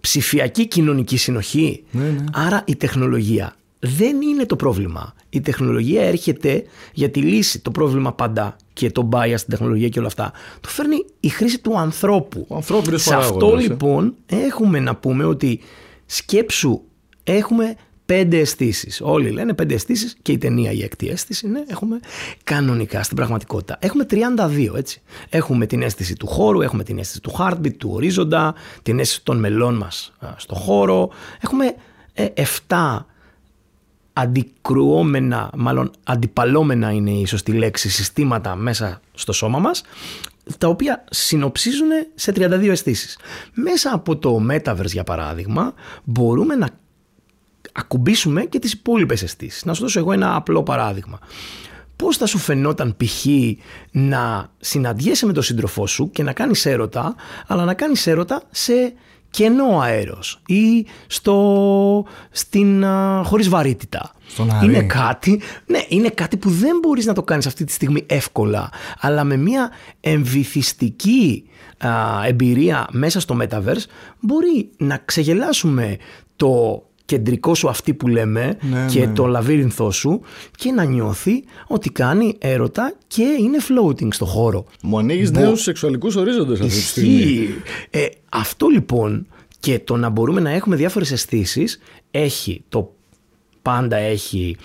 [0.00, 1.84] ψηφιακή κοινωνική συνοχή.
[1.90, 2.24] Ναι, ναι.
[2.32, 3.54] Άρα η τεχνολογία
[3.84, 5.14] δεν είναι το πρόβλημα.
[5.28, 7.60] Η τεχνολογία έρχεται για τη λύση.
[7.60, 10.32] Το πρόβλημα πάντα και το bias στην τεχνολογία και όλα αυτά.
[10.60, 12.44] Το φέρνει η χρήση του ανθρώπου.
[12.48, 15.60] Ο ανθρώπινος Σε αυτό λοιπόν έχουμε να πούμε ότι
[16.06, 16.80] σκέψου
[17.24, 17.74] έχουμε
[18.06, 19.00] πέντε αισθήσεις.
[19.04, 22.00] Όλοι λένε πέντε αισθήσεις και η ταινία η έκτη αίσθηση είναι έχουμε
[22.44, 23.76] κανονικά στην πραγματικότητα.
[23.80, 25.02] Έχουμε 32 έτσι.
[25.28, 29.38] Έχουμε την αίσθηση του χώρου, έχουμε την αίσθηση του heartbeat, του ορίζοντα, την αίσθηση των
[29.38, 31.10] μελών μας στο χώρο.
[31.40, 31.74] Έχουμε
[32.14, 32.26] 7 ε,
[34.12, 39.82] αντικρουόμενα, μάλλον αντιπαλώμενα είναι η σωστή λέξη, συστήματα μέσα στο σώμα μας,
[40.58, 43.18] τα οποία συνοψίζουν σε 32 αισθήσεις.
[43.52, 46.68] Μέσα από το Metaverse, για παράδειγμα, μπορούμε να
[47.72, 49.64] ακουμπήσουμε και τις υπόλοιπες αισθήσεις.
[49.64, 51.18] Να σου δώσω εγώ ένα απλό παράδειγμα.
[51.96, 53.26] Πώς θα σου φαινόταν π.χ.
[53.90, 57.14] να συναντιέσαι με τον σύντροφό σου και να κάνεις έρωτα,
[57.46, 58.92] αλλά να κάνεις έρωτα σε
[59.32, 64.12] κενό αέρος ή στο, στην, α, χωρίς βαρύτητα.
[64.62, 68.70] είναι κάτι, ναι, είναι κάτι που δεν μπορείς να το κάνεις αυτή τη στιγμή εύκολα,
[69.00, 69.70] αλλά με μια
[70.00, 71.44] εμβυθιστική
[72.26, 73.84] εμπειρία μέσα στο Metaverse
[74.20, 75.96] μπορεί να ξεγελάσουμε
[76.36, 79.12] το κεντρικός σου αυτή που λέμε ναι, και ναι.
[79.12, 80.20] το λαβύρινθό σου
[80.56, 84.64] και να νιώθει ότι κάνει έρωτα και είναι floating στο χώρο.
[84.82, 85.40] Μου ανοίγεις Μπο...
[85.40, 87.48] νέους σεξουαλικούς ορίζοντες αυτή τη στιγμή.
[87.90, 89.26] Ε, αυτό λοιπόν
[89.60, 91.80] και το να μπορούμε να έχουμε διάφορες αισθήσεις
[92.10, 92.94] έχει το
[93.62, 94.56] πάντα έχει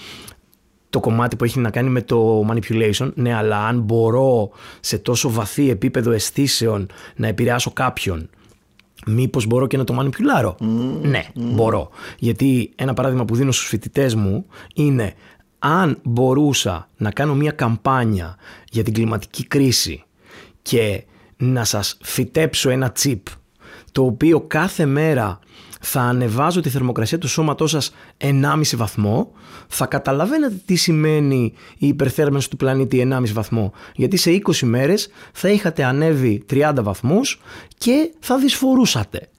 [0.90, 5.30] το κομμάτι που έχει να κάνει με το manipulation, ναι, αλλά αν μπορώ σε τόσο
[5.30, 8.30] βαθύ επίπεδο αισθήσεων να επηρεάσω κάποιον
[9.06, 10.56] Μήπως μπορώ και να το μανιπιουλάρω;
[11.02, 11.90] Ναι, μπορώ.
[12.20, 15.14] Γιατί ένα παράδειγμα που δίνω στους φοιτητές μου είναι
[15.60, 18.38] αν μπορούσα να κάνω μια καμπάνια
[18.72, 20.04] για την κλιματική κρίση
[20.62, 21.04] και
[21.38, 23.28] να σας φυτέψω ένα τσίπ
[23.92, 25.40] το οποίο κάθε μέρα
[25.82, 29.32] θα ανεβάζω τη θερμοκρασία του σώματός σας 1,5 βαθμό,
[29.68, 33.74] θα καταλαβαίνετε τι σημαίνει η υπερθέρμανση του πλανήτη 1,5 βαθμό.
[33.96, 37.42] Γιατί σε 20 μέρες θα είχατε ανέβει 30 βαθμούς
[37.78, 39.30] και θα δυσφορούσατε.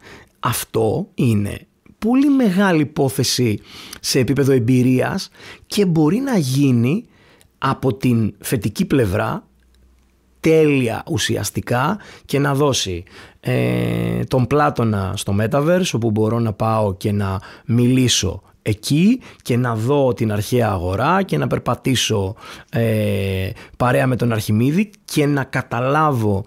[0.41, 1.66] Αυτό είναι
[1.99, 3.61] πολύ μεγάλη υπόθεση
[4.01, 5.30] σε επίπεδο εμπειρίας
[5.66, 7.05] και μπορεί να γίνει
[7.59, 9.49] από την φετική πλευρά
[10.41, 13.05] τέλεια ουσιαστικά και να δώσει
[13.51, 19.74] ε, τον Πλάτωνα στο Metaverse όπου μπορώ να πάω και να μιλήσω εκεί και να
[19.74, 22.34] δω την αρχαία αγορά και να περπατήσω
[22.70, 26.44] ε, παρέα με τον Αρχιμίδη και να καταλάβω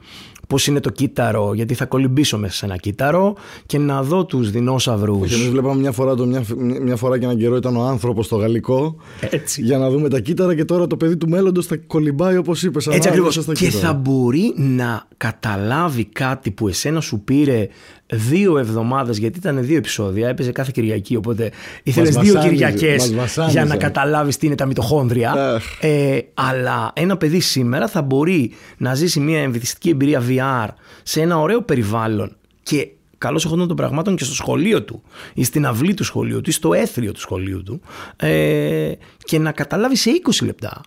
[0.52, 3.36] πώς είναι το κύτταρο, γιατί θα κολυμπήσω μέσα σε ένα κύτταρο
[3.66, 5.30] και να δω τους δεινόσαυρους.
[5.30, 6.44] Και εμείς βλέπαμε μια φορά, το, μια,
[6.82, 8.96] μια φορά και έναν καιρό ήταν ο άνθρωπος στο γαλλικό.
[9.20, 9.62] Έτσι.
[9.62, 12.88] Για να δούμε τα κύτταρα και τώρα το παιδί του μέλλοντος θα κολυμπάει όπως είπες.
[12.88, 13.40] Έτσι ακριβώς.
[13.54, 17.68] Και θα μπορεί να καταλάβει κάτι που εσένα σου πήρε
[18.12, 21.52] δύο εβδομάδες γιατί ήταν δύο επεισόδια, έπαιζε κάθε Κυριακή οπότε
[21.84, 23.58] ήθελες δύο βασάνιζε, Κυριακές μας βασάνιζε.
[23.58, 25.64] για να καταλάβεις τι είναι τα μυτοχόνδρια Αχ.
[25.82, 30.68] ε, αλλά ένα παιδί σήμερα θα μπορεί να ζήσει μια εμβυθιστική εμπειρία VR
[31.04, 32.88] σε ένα ωραίο περιβάλλον και
[33.18, 35.04] καλώς εχόντων των πραγμάτων και στο σχολείο του
[35.34, 37.82] ή στην αυλή του σχολείου του ή στο έθριο του σχολείου του
[38.16, 38.92] ε,
[39.24, 40.10] και να καταλάβει σε
[40.40, 40.82] 20 λεπτά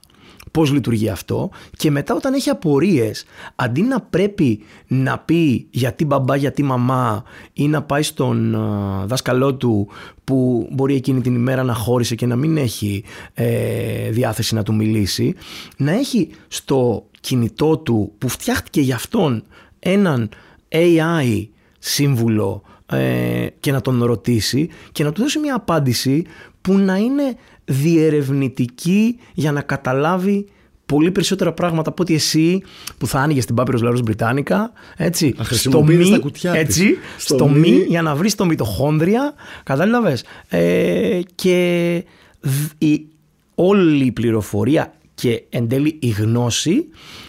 [0.50, 3.24] πώς λειτουργεί αυτό και μετά όταν έχει απορίες
[3.54, 9.54] αντί να πρέπει να πει γιατί μπαμπά, γιατί μαμά ή να πάει στον α, δάσκαλό
[9.54, 9.88] του
[10.24, 14.74] που μπορεί εκείνη την ημέρα να χώρισε και να μην έχει ε, διάθεση να του
[14.74, 15.34] μιλήσει
[15.76, 19.44] να έχει στο κινητό του που φτιάχτηκε για αυτόν
[19.78, 20.28] έναν
[20.68, 21.46] AI
[21.78, 26.24] σύμβουλο ε, και να τον ρωτήσει και να του δώσει μια απάντηση
[26.60, 30.46] που να είναι διερευνητική για να καταλάβει
[30.86, 32.62] πολύ περισσότερα πράγματα από ότι εσύ
[32.98, 34.56] που θα άνοιγες την Papyrus Larus Britannica
[34.96, 36.60] έτσι, Να χρησιμοποιείς τα κουτιά της.
[36.60, 37.58] έτσι, Στο στο, μη.
[37.58, 42.04] μη για να βρεις το μυτοχόνδρια κατάλαβες ε, και
[42.40, 43.06] δ- η,
[43.54, 46.86] όλη η πληροφορία και εν τέλει η γνώση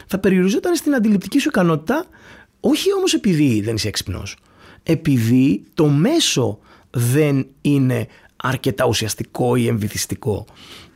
[0.08, 2.06] θα περιοριζόταν στην αντιληπτική σου ικανότητα
[2.60, 4.38] όχι όμως επειδή δεν είσαι έξυπνος
[4.84, 6.60] επειδή το μέσο
[6.90, 10.46] δεν είναι αρκετά ουσιαστικό ή εμβυθιστικό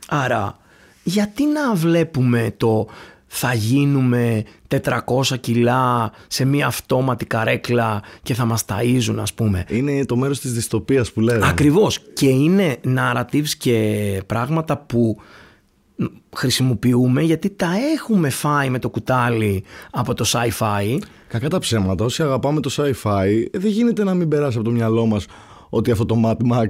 [0.08, 0.58] άρα
[1.04, 2.88] γιατί να βλέπουμε το
[3.32, 10.06] θα γίνουμε 400 κιλά σε μια αυτόματη καρέκλα και θα μας ταΐζουν ας πούμε Είναι
[10.06, 11.48] το μέρος της δυστοπίας που λέγαμε.
[11.48, 12.00] Ακριβώς.
[12.14, 15.18] Και είναι narratives και πράγματα που
[16.36, 20.98] χρησιμοποιούμε γιατί τα έχουμε φάει με το κουτάλι από το sci-fi.
[21.28, 22.06] Κακά τα ψέματα.
[22.06, 25.26] Όσοι αγαπάμε το sci-fi, ε, δεν γίνεται να μην περάσει από το μυαλό μας
[25.70, 26.68] ότι αυτό το Mad Max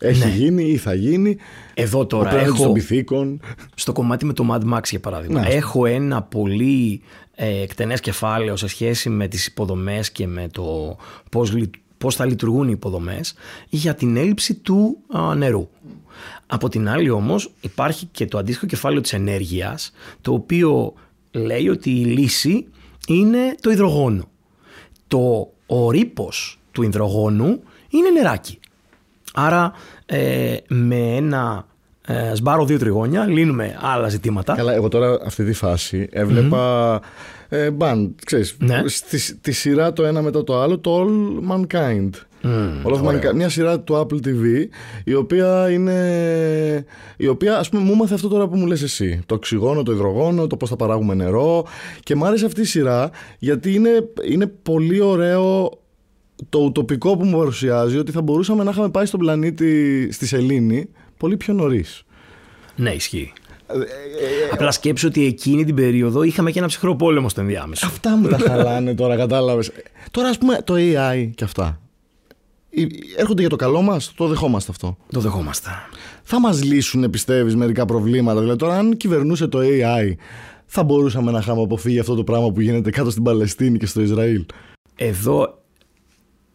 [0.00, 1.36] έχει γίνει ή θα γίνει.
[1.74, 2.06] Εδώ Ο Ναι.
[2.08, 3.40] τώρα πλανήτης των έχω, πυθίκων.
[3.74, 5.48] στο κομμάτι με το Mad Max για παράδειγμα, Ναι.
[5.48, 7.00] έχω ένα πολύ
[7.34, 10.96] ε, εκτενές κεφάλαιο σε σχέση με τις υποδομές και με το
[11.30, 13.34] πώς, λει- πώς θα λειτουργούν οι υποδομές
[13.68, 15.68] για την έλλειψη του α, νερού.
[16.46, 20.94] Από την άλλη όμως υπάρχει και το αντίστοιχο κεφάλαιο της ενέργειας το οποίο
[21.30, 22.66] λέει ότι η λύση
[23.08, 24.28] είναι το υδρογόνο.
[25.08, 28.58] Το, ο ρήπος του υδρογόνου είναι νεράκι.
[29.34, 29.72] Άρα
[30.06, 31.66] ε, με ένα
[32.06, 34.54] ε, σμπάρο δύο τριγώνια λύνουμε άλλα ζητήματα.
[34.54, 37.00] Καλά, εγώ τώρα αυτή τη φάση έβλεπα
[37.48, 38.82] ε, μπαν, ξέρεις, Ναι.
[38.86, 42.10] στη, τη σειρά το ένα μετά το άλλο, το All Mankind.
[42.84, 43.34] All of Mankind.
[43.34, 44.66] Μια σειρά του Apple TV,
[45.04, 46.84] η οποία είναι.
[47.16, 49.20] η οποία, ας πούμε, μου έμαθε αυτό τώρα που μου λες εσύ.
[49.26, 51.66] Το οξυγόνο, το υδρογόνο, το πώς θα παράγουμε νερό.
[52.02, 53.90] Και μου άρεσε αυτή η σειρά, γιατί είναι,
[54.30, 55.70] είναι πολύ ωραίο
[56.48, 60.88] το ουτοπικό που μου παρουσιάζει, ότι θα μπορούσαμε να είχαμε πάει στον πλανήτη στη Σελήνη
[61.16, 62.02] πολύ πιο νωρίς.
[62.76, 63.32] Ναι, ισχύει.
[64.52, 67.86] Απλά σκέψου ότι εκείνη την περίοδο είχαμε και ένα ψυχρό πόλεμο στο ενδιάμεσο.
[67.86, 69.70] Αυτά μου τα χαλάνε τώρα, κατάλαβες.
[70.10, 71.80] Τώρα, ας πούμε, το AI και αυτά.
[72.70, 72.86] Ε,
[73.16, 74.96] Έρχονται για το καλό μας, το δεχόμαστε αυτό.
[75.12, 75.68] Το δεχόμαστε.
[76.22, 78.40] Θα μας λύσουν, πιστεύεις, μερικά προβλήματα.
[78.40, 80.14] Δηλαδή, τώρα, αν κυβερνούσε το AI,
[80.66, 84.00] θα μπορούσαμε να είχαμε αποφύγει αυτό το πράγμα που γίνεται κάτω στην Παλαιστίνη και στο
[84.00, 84.44] Ισραήλ.
[84.96, 85.59] Εδώ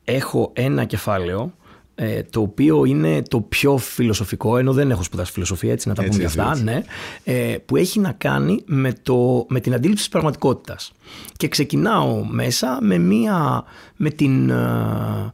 [0.05, 1.53] έχω ένα κεφάλαιο
[1.95, 6.03] ε, το οποίο είναι το πιο φιλοσοφικό, ενώ δεν έχω σπουδάσει φιλοσοφία, έτσι να τα
[6.03, 6.83] Έτσι, πούμε έτσι, και αυτά, ναι,
[7.23, 10.91] ε, που έχει να κάνει με, το, με την αντίληψη της πραγματικότητας.
[11.37, 13.63] Και ξεκινάω μέσα με, μία,
[13.95, 15.33] με την ε,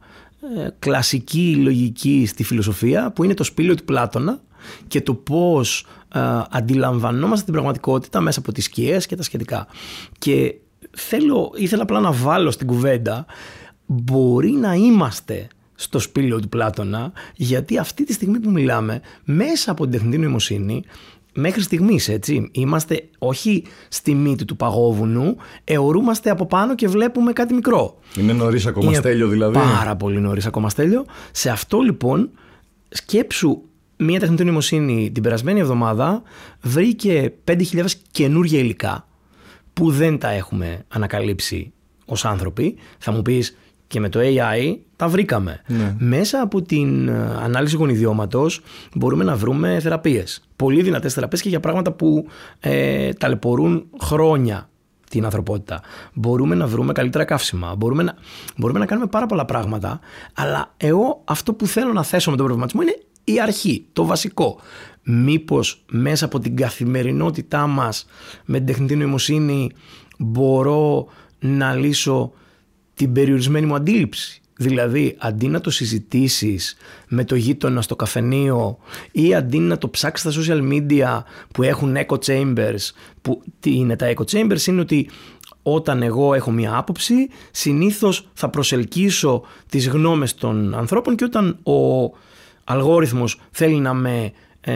[0.56, 4.40] ε, κλασική λογική στη φιλοσοφία, που είναι το σπήλαιο του Πλάτωνα
[4.88, 6.20] και το πώς ε,
[6.50, 9.66] αντιλαμβανόμαστε την πραγματικότητα μέσα από τις σκιές και τα σχετικά.
[10.18, 10.54] Και
[10.90, 13.26] θέλω, ήθελα απλά να βάλω στην κουβέντα
[13.92, 19.82] μπορεί να είμαστε στο σπήλαιο του Πλάτωνα γιατί αυτή τη στιγμή που μιλάμε μέσα από
[19.82, 20.84] την τεχνητή νοημοσύνη
[21.34, 27.54] μέχρι στιγμής έτσι είμαστε όχι στη μύτη του παγόβουνου αιωρούμαστε από πάνω και βλέπουμε κάτι
[27.54, 29.58] μικρό Είναι νωρίς ακόμα είναι στέλιο δηλαδή.
[29.58, 31.04] Πάρα πολύ νωρίς ακόμα στέλιο.
[31.30, 32.30] Σε αυτό λοιπόν,
[32.88, 33.62] σκέψου
[33.96, 36.22] μια τεχνητή νοημοσύνη την περασμένη εβδομάδα
[36.60, 39.06] βρήκε 5.000 καινούργια υλικά
[39.72, 41.72] που δεν τα έχουμε ανακαλύψει
[42.04, 42.76] ως άνθρωποι.
[42.98, 43.56] Θα μου πεις
[43.92, 45.60] και με το AI τα βρήκαμε.
[45.98, 47.12] Μέσα από την ε,
[47.42, 48.60] ανάλυση γονιδιώματος
[48.94, 50.42] μπορούμε να βρούμε θεραπείες.
[50.56, 52.26] Πολύ δυνατές θεραπείες και για πράγματα που
[52.60, 54.68] ε, ταλαιπωρούν χρόνια
[55.10, 55.80] την ανθρωπότητα.
[56.12, 57.74] Μπορούμε να βρούμε καλύτερα καύσιμα.
[57.74, 58.14] Μπορούμε να,
[58.56, 60.00] μπορούμε να κάνουμε πάρα πολλά πράγματα.
[60.34, 64.60] Αλλά εγώ αυτό που θέλω να θέσω με τον προβληματισμό είναι η αρχή, το βασικό.
[65.02, 68.06] Μήπως μέσα από την καθημερινότητά μας
[68.44, 69.70] με την τεχνητή νοημοσύνη
[70.18, 71.06] μπορώ
[71.38, 72.32] να λύσω
[73.02, 74.40] την περιορισμένη μου αντίληψη.
[74.56, 76.76] Δηλαδή, αντί να το συζητήσεις
[77.08, 78.78] με το γείτονα στο καφενείο
[79.12, 81.22] ή αντί να το ψάξεις στα social media
[81.52, 82.90] που έχουν echo chambers,
[83.22, 85.10] που τι είναι τα echo chambers, είναι ότι
[85.62, 92.10] όταν εγώ έχω μία άποψη, συνήθως θα προσελκύσω τις γνώμες των ανθρώπων και όταν ο
[92.64, 94.72] αλγόριθμος θέλει να με ε,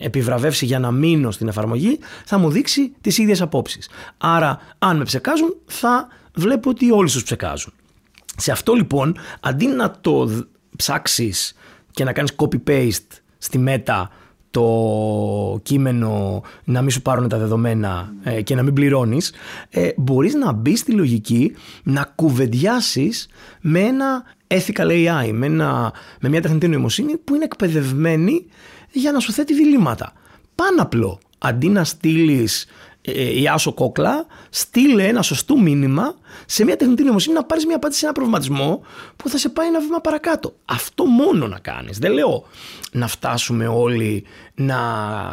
[0.00, 3.88] επιβραβεύσει για να μείνω στην εφαρμογή, θα μου δείξει τις ίδιες απόψεις.
[4.18, 7.72] Άρα, αν με ψεκάζουν, θα βλέπω ότι όλοι τους ψεκάζουν.
[8.36, 11.54] Σε αυτό λοιπόν, αντί να το ψάξεις
[11.90, 14.10] και να κάνεις copy-paste στη μέτα
[14.52, 19.32] το κείμενο να μην σου πάρουν τα δεδομένα ε, και να μην πληρώνεις,
[19.70, 23.28] ε, μπορείς να μπεις στη λογική να κουβεντιάσεις
[23.60, 28.46] με ένα ethical AI, με, ένα, με μια τεχνητή νοημοσύνη που είναι εκπαιδευμένη
[28.90, 30.12] για να σου θέτει διλήμματα.
[30.54, 32.91] Πάνω απλό, αντί να στείλεις ε,
[33.40, 36.14] η Άσο Κόκλα, στείλε ένα σωστό μήνυμα
[36.46, 38.82] σε μια τεχνητή νοημοσύνη να πάρεις μια απάντηση σε ένα προβληματισμό
[39.16, 40.54] που θα σε πάει ένα βήμα παρακάτω.
[40.64, 41.98] Αυτό μόνο να κάνεις.
[41.98, 42.44] Δεν λέω
[42.92, 44.24] να φτάσουμε όλοι
[44.54, 44.76] να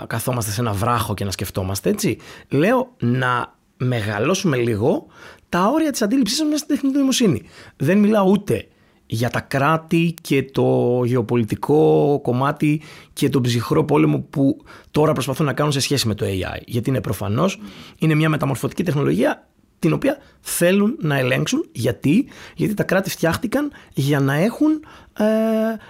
[0.07, 2.17] καθόμαστε σε ένα βράχο και να σκεφτόμαστε έτσι.
[2.49, 5.05] Λέω να μεγαλώσουμε λίγο
[5.49, 7.41] τα όρια της αντίληψής μας στην τεχνητή νοημοσύνη.
[7.77, 8.67] Δεν μιλάω ούτε
[9.11, 12.81] για τα κράτη και το γεωπολιτικό κομμάτι
[13.13, 16.61] και τον ψυχρό πόλεμο που τώρα προσπαθούν να κάνουν σε σχέση με το AI.
[16.65, 17.59] Γιατί είναι προφανώς,
[17.97, 19.47] είναι μια μεταμορφωτική τεχνολογία
[19.79, 21.65] την οποία θέλουν να ελέγξουν.
[21.71, 24.81] Γιατί, Γιατί τα κράτη φτιάχτηκαν για να έχουν
[25.19, 25.23] ε,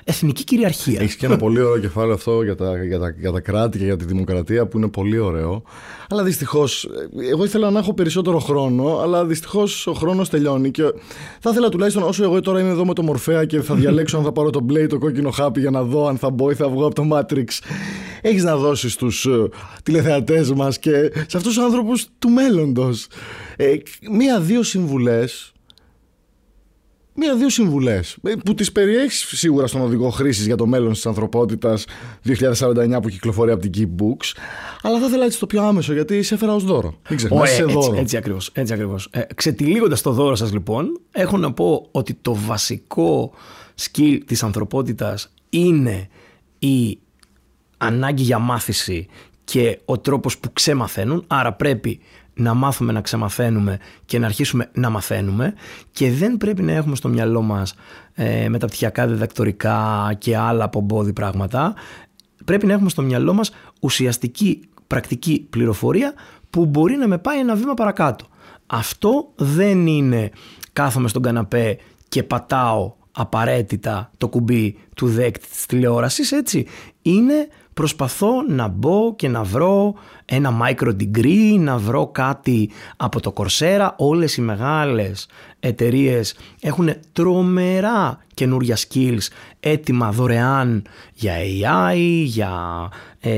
[0.03, 1.01] εθνική κυριαρχία.
[1.01, 3.83] Έχεις και ένα πολύ ωραίο κεφάλαιο αυτό για τα, για, τα, για τα κράτη και
[3.83, 5.63] για τη δημοκρατία που είναι πολύ ωραίο.
[6.09, 6.89] Αλλά δυστυχώς,
[7.31, 10.71] εγώ ήθελα να έχω περισσότερο χρόνο, αλλά δυστυχώς ο χρόνος τελειώνει.
[10.71, 10.83] Και
[11.39, 14.23] θα ήθελα τουλάχιστον όσο εγώ τώρα είμαι εδώ με το Μορφέα και θα διαλέξω αν
[14.23, 16.53] θα πάρω το μπλε ή το κόκκινο χάπι για να δω αν θα μπω ή
[16.53, 17.47] θα βγω από το Matrix.
[18.21, 19.49] Έχεις να δώσεις στους ε,
[19.83, 23.07] τηλεθεατές μας και σε αυτούς τους άνθρωπους του μέλλοντος.
[23.55, 23.75] Ε,
[24.39, 25.53] Μία-δύο συμβουλές
[27.19, 31.85] μία-δύο συμβουλές ε, που τις περιέχεις σίγουρα στον οδηγό χρήσης για το μέλλον της ανθρωπότητας
[32.25, 34.33] 2049 που κυκλοφορεί από την Keep Books.
[34.81, 36.99] Αλλά θα ήθελα έτσι το πιο άμεσο γιατί σε έφερα ως δώρο.
[37.09, 37.79] Μην ξεχνάς, ε, δώρο.
[37.79, 38.49] Έτσι, έτσι ακριβώς.
[38.53, 39.07] Έτσι ακριβώς.
[39.11, 43.33] Ε, Ξετυλίγοντας το δώρο σας, λοιπόν, έχω να πω ότι το βασικό
[43.81, 46.07] skill της ανθρωπότητας είναι
[46.59, 46.99] η
[47.77, 49.07] ανάγκη για μάθηση
[49.43, 51.99] και ο τρόπος που ξεμαθαίνουν, άρα πρέπει
[52.39, 55.53] να μάθουμε να ξεμαθαίνουμε και να αρχίσουμε να μαθαίνουμε
[55.91, 57.75] και δεν πρέπει να έχουμε στο μυαλό μας
[58.13, 61.73] ε, μεταπτυχιακά διδακτορικά και άλλα πομπόδι πράγματα.
[62.45, 66.13] Πρέπει να έχουμε στο μυαλό μας ουσιαστική πρακτική πληροφορία
[66.49, 68.25] που μπορεί να με πάει ένα βήμα παρακάτω.
[68.67, 70.31] Αυτό δεν είναι
[70.73, 71.77] κάθομαι στον καναπέ
[72.07, 76.65] και πατάω απαραίτητα το κουμπί του δέκτη της τηλεόρασης, έτσι.
[77.01, 79.93] Είναι προσπαθώ να μπω και να βρω
[80.25, 83.89] ένα micro degree, να βρω κάτι από το Coursera.
[83.97, 85.27] Όλες οι μεγάλες
[85.59, 89.27] εταιρείες έχουν τρομερά καινούρια skills
[89.59, 92.51] έτοιμα δωρεάν για AI, για
[93.19, 93.31] ε,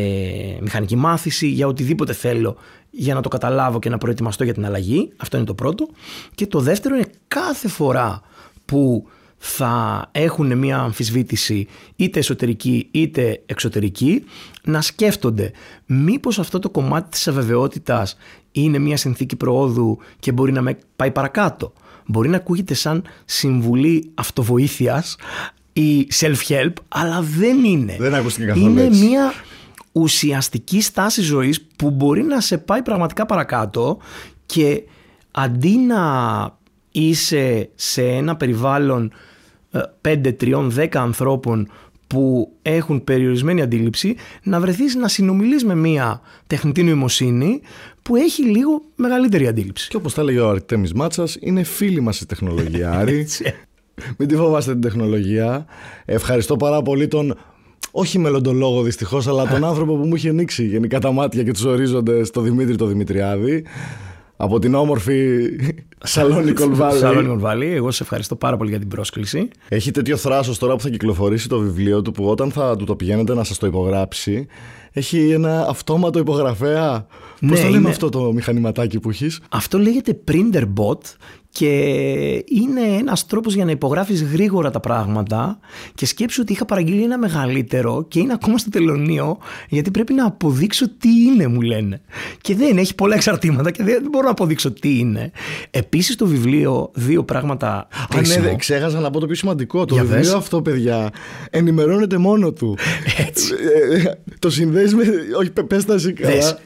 [0.61, 2.57] μηχανική μάθηση, για οτιδήποτε θέλω
[2.89, 5.11] για να το καταλάβω και να προετοιμαστώ για την αλλαγή.
[5.17, 5.87] Αυτό είναι το πρώτο.
[6.35, 8.21] Και το δεύτερο είναι κάθε φορά
[8.65, 9.07] που
[9.43, 14.23] θα έχουν μια αμφισβήτηση είτε εσωτερική είτε εξωτερική
[14.63, 15.51] να σκέφτονται
[15.85, 18.17] μήπως αυτό το κομμάτι της αβεβαιότητας
[18.51, 21.73] είναι μια συνθήκη προόδου και μπορεί να με πάει παρακάτω.
[22.05, 25.15] Μπορεί να ακούγεται σαν συμβουλή αυτοβοήθειας
[25.73, 27.95] ή self-help, αλλά δεν είναι.
[27.99, 29.33] Δεν ακούστηκε καθόλου Είναι μια
[29.91, 33.97] ουσιαστική στάση ζωής που μπορεί να σε πάει πραγματικά παρακάτω
[34.45, 34.83] και
[35.31, 36.01] αντί να
[36.91, 39.11] είσαι σε ένα περιβάλλον
[40.01, 41.67] 5, 3, 10 ανθρώπων
[42.07, 47.61] που έχουν περιορισμένη αντίληψη να βρεθείς να συνομιλείς με μια τεχνητή νοημοσύνη
[48.01, 49.89] που έχει λίγο μεγαλύτερη αντίληψη.
[49.89, 53.27] Και όπως τα έλεγε ο Αρτέμις Μάτσας, είναι φίλη μας η τεχνολογία, Άρη.
[54.17, 55.65] Μην τη φοβάστε την τεχνολογία.
[56.05, 57.37] Ευχαριστώ πάρα πολύ τον
[57.91, 61.63] όχι μελλοντολόγο δυστυχώς, αλλά τον άνθρωπο που μου είχε ανοίξει γενικά τα μάτια και τους
[61.63, 63.65] ορίζοντες, το Δημήτρη το Δημητριάδη
[64.43, 65.49] από την όμορφη
[66.03, 66.99] Σαλόνι Κολβάλη.
[67.01, 67.73] Σαλόνι Κολβάλη.
[67.73, 69.49] Εγώ σε ευχαριστώ πάρα πολύ για την πρόσκληση.
[69.69, 72.95] Έχει τέτοιο θράσος τώρα που θα κυκλοφορήσει το βιβλίο του που όταν θα του το
[72.95, 74.47] πηγαίνετε να σας το υπογράψει,
[74.91, 77.07] έχει ένα αυτόματο υπογραφέα.
[77.39, 81.01] Ναι, Πώ το λέμε αυτό το μηχανηματάκι που έχεις; Αυτό λέγεται Printer Bot
[81.51, 81.67] και
[82.47, 85.59] είναι ένας τρόπος για να υπογράφεις γρήγορα τα πράγματα
[85.95, 89.37] και σκέψου ότι είχα παραγγείλει ένα μεγαλύτερο και είναι ακόμα στο τελωνίο
[89.69, 92.01] γιατί πρέπει να αποδείξω τι είναι μου λένε.
[92.41, 95.31] Και δεν έχει πολλά εξαρτήματα και δεν μπορώ να αποδείξω τι είναι.
[95.71, 99.85] Επίσης το βιβλίο δύο πράγματα Α, ναι, ξέχασα να πω το πιο σημαντικό.
[99.85, 101.09] Το βιβλίο αυτό παιδιά
[101.49, 102.77] ενημερώνεται μόνο του.
[103.27, 103.53] Έτσι.
[103.91, 105.03] Ε, ε, το συνδέεις με
[105.37, 106.59] όχι πες τα καλά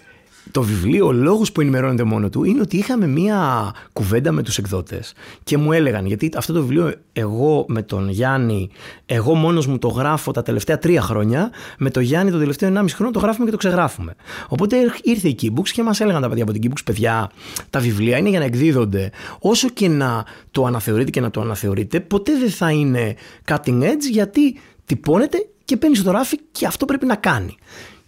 [0.52, 4.58] το βιβλίο, ο λόγος που ενημερώνεται μόνο του είναι ότι είχαμε μία κουβέντα με τους
[4.58, 8.70] εκδότες και μου έλεγαν, γιατί αυτό το βιβλίο εγώ με τον Γιάννη,
[9.06, 12.86] εγώ μόνος μου το γράφω τα τελευταία τρία χρόνια, με τον Γιάννη το τελευταίο 1,5
[12.90, 14.16] χρόνο το γράφουμε και το ξεγράφουμε.
[14.48, 17.32] Οπότε ήρθε η Keybooks και μας έλεγαν τα παιδιά από την Keybooks, παιδιά,
[17.70, 19.12] τα βιβλία είναι για να εκδίδονται.
[19.40, 23.16] Όσο και να το αναθεωρείτε και να το αναθεωρείτε, ποτέ δεν θα είναι
[23.48, 27.56] cutting edge γιατί τυπώνεται και παίρνει το ράφι και αυτό πρέπει να κάνει.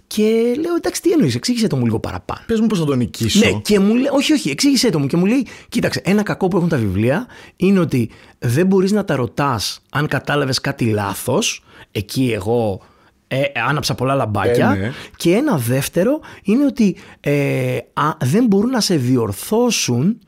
[0.07, 2.41] Και λέω, εντάξει, τι εννοείς, εξήγησε το μου λίγο παραπάνω.
[2.45, 3.39] Πες μου πώς θα τον νικήσω.
[3.39, 6.47] Ναι, και μου λέει, όχι, όχι, εξήγησε το μου και μου λέει, κοίταξε, ένα κακό
[6.47, 11.63] που έχουν τα βιβλία είναι ότι δεν μπορείς να τα ρωτάς αν κατάλαβες κάτι λάθος.
[11.91, 12.81] Εκεί εγώ
[13.27, 14.71] ε, άναψα πολλά λαμπάκια.
[14.71, 14.91] Ε, ναι.
[15.15, 17.77] Και ένα δεύτερο είναι ότι ε,
[18.19, 20.19] δεν μπορούν να σε διορθώσουν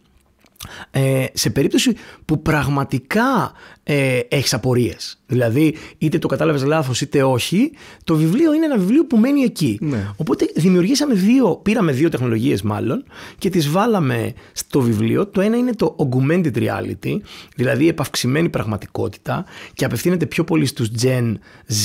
[0.91, 1.95] ε, σε περίπτωση
[2.25, 3.51] που πραγματικά
[3.83, 5.19] ε, έχεις απορίες.
[5.25, 7.71] Δηλαδή είτε το κατάλαβες λάθος είτε όχι,
[8.03, 9.77] το βιβλίο είναι ένα βιβλίο που μένει εκεί.
[9.81, 10.07] Ναι.
[10.17, 13.03] Οπότε δημιουργήσαμε δύο, πήραμε δύο τεχνολογίες μάλλον
[13.37, 15.27] και τις βάλαμε στο βιβλίο.
[15.27, 17.17] Το ένα είναι το augmented reality,
[17.55, 21.33] δηλαδή επαυξημένη πραγματικότητα και απευθύνεται πιο πολύ στους Gen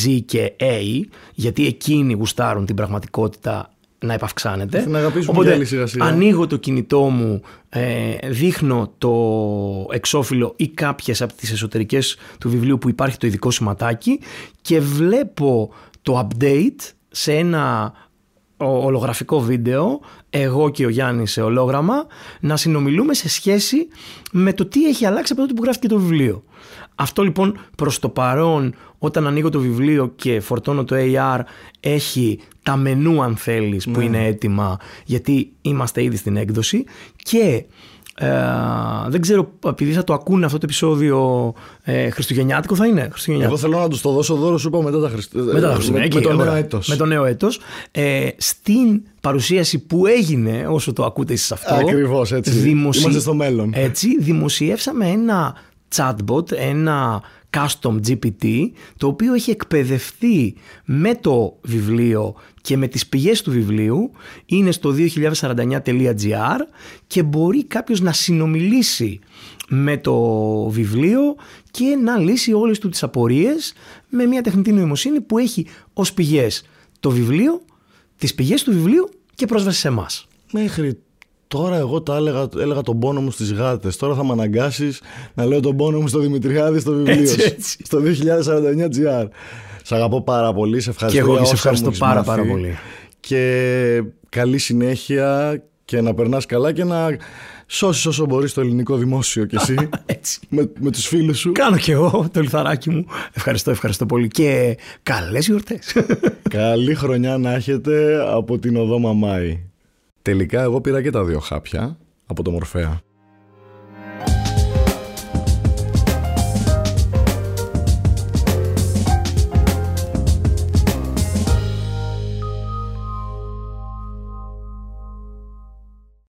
[0.05, 1.01] Z και A,
[1.35, 3.74] γιατί εκείνοι γουστάρουν την πραγματικότητα
[4.05, 4.79] να επαυξάνεται.
[4.79, 6.05] Θα την αγαπήσουμε Οπότε κι άλλοι σιγά σιγά.
[6.05, 9.13] ανοίγω το κινητό μου, ε, δείχνω το
[9.91, 14.21] εξώφυλλο ή κάποιες από τις εσωτερικές του βιβλίου που υπάρχει το ειδικό σηματάκι
[14.63, 15.71] και βλέπω
[16.03, 18.04] το update σε ένα ο-
[18.57, 20.01] ολογραφικό βίντεο,
[20.31, 22.07] εγώ και ο Γιάννης σε ολόγραμμα,
[22.41, 23.89] να συνομιλούμε σε σχέση
[24.33, 26.45] με το τι έχει αλλάξει από τότε που γράφτηκε το βιβλίο.
[26.95, 31.41] Αυτό λοιπόν προς το παρόν όταν ανοίγω το βιβλίο και φορτώνω το AR
[31.81, 36.85] έχει τα μενού αν θέλεις που είναι έτοιμα γιατί είμαστε ήδη στην έκδοση
[37.17, 37.65] και
[38.19, 38.29] ε,
[39.09, 41.53] δεν ξέρω επειδή θα το ακούνε αυτό το επεισόδιο
[41.83, 43.61] ε, Χριστουγεννιάτικο θα είναι Χριστουγεννιάτικο.
[43.61, 45.53] Εγώ θέλω να τους το δώσω δώρο, σου είπα μετά τα Χριστούγεννα.
[45.53, 46.57] Μετά τα Χριστούγεννα, Με, εκεί, με το νέο ωραία.
[46.57, 46.89] έτος.
[46.89, 47.61] Με το νέο έτος.
[47.91, 51.75] Ε, στην παρουσίαση που έγινε, όσο το ακούτε εσείς αυτό.
[51.75, 52.69] Ακριβώς, έτσι.
[52.69, 53.71] Είμαστε στο μέλλον.
[53.75, 55.55] Έτσι, δημοσιεύσαμε ένα
[55.97, 57.23] chatbot, ένα
[57.55, 64.11] custom GPT, το οποίο έχει εκπαιδευτεί με το βιβλίο και με τις πηγές του βιβλίου,
[64.47, 66.59] είναι στο 2049.gr
[67.07, 69.21] και μπορεί κάποιος να συνομιλήσει
[69.69, 70.17] με το
[70.69, 71.35] βιβλίο
[71.71, 73.73] και να λύσει όλες του τις απορίες
[74.09, 76.65] με μια τεχνητή νοημοσύνη που έχει ως πηγές
[77.01, 77.63] το βιβλίο,
[78.17, 80.27] τις πηγές του βιβλίου και πρόσβαση σε εμάς.
[80.53, 81.04] Μέχρι
[81.59, 83.97] τώρα εγώ τα έλεγα, έλεγα τον πόνο μου στις γάτες.
[83.97, 85.01] Τώρα θα με αναγκάσεις
[85.35, 87.15] να λέω τον πόνο μου στο Δημητριάδη στο βιβλίο.
[87.21, 87.47] Έτσι, σου.
[87.47, 87.79] έτσι.
[87.85, 89.29] Στο 2049 GR.
[89.83, 90.81] Σ' αγαπώ πάρα πολύ.
[90.81, 92.29] Σε ευχαριστώ Και εγώ για και σε όσα ευχαριστώ μου έχεις πάρα, μάθει.
[92.29, 92.77] πάρα πολύ.
[93.21, 97.17] Και καλή συνέχεια και να περνάς καλά και να
[97.67, 99.75] σώσεις όσο μπορείς το ελληνικό δημόσιο κι εσύ
[100.07, 100.41] Έτσι.
[100.49, 101.53] με, με τους φίλους σου.
[101.53, 103.05] Κάνω και εγώ το λιθαράκι μου.
[103.33, 104.29] Ευχαριστώ, ευχαριστώ πολύ.
[104.29, 105.97] Και καλές γιορτές.
[106.49, 109.59] Καλή χρονιά να έχετε από την οδό Μαμάη.
[110.25, 113.01] Τελικά εγώ πήρα και τα δύο χάπια από το Μορφέα.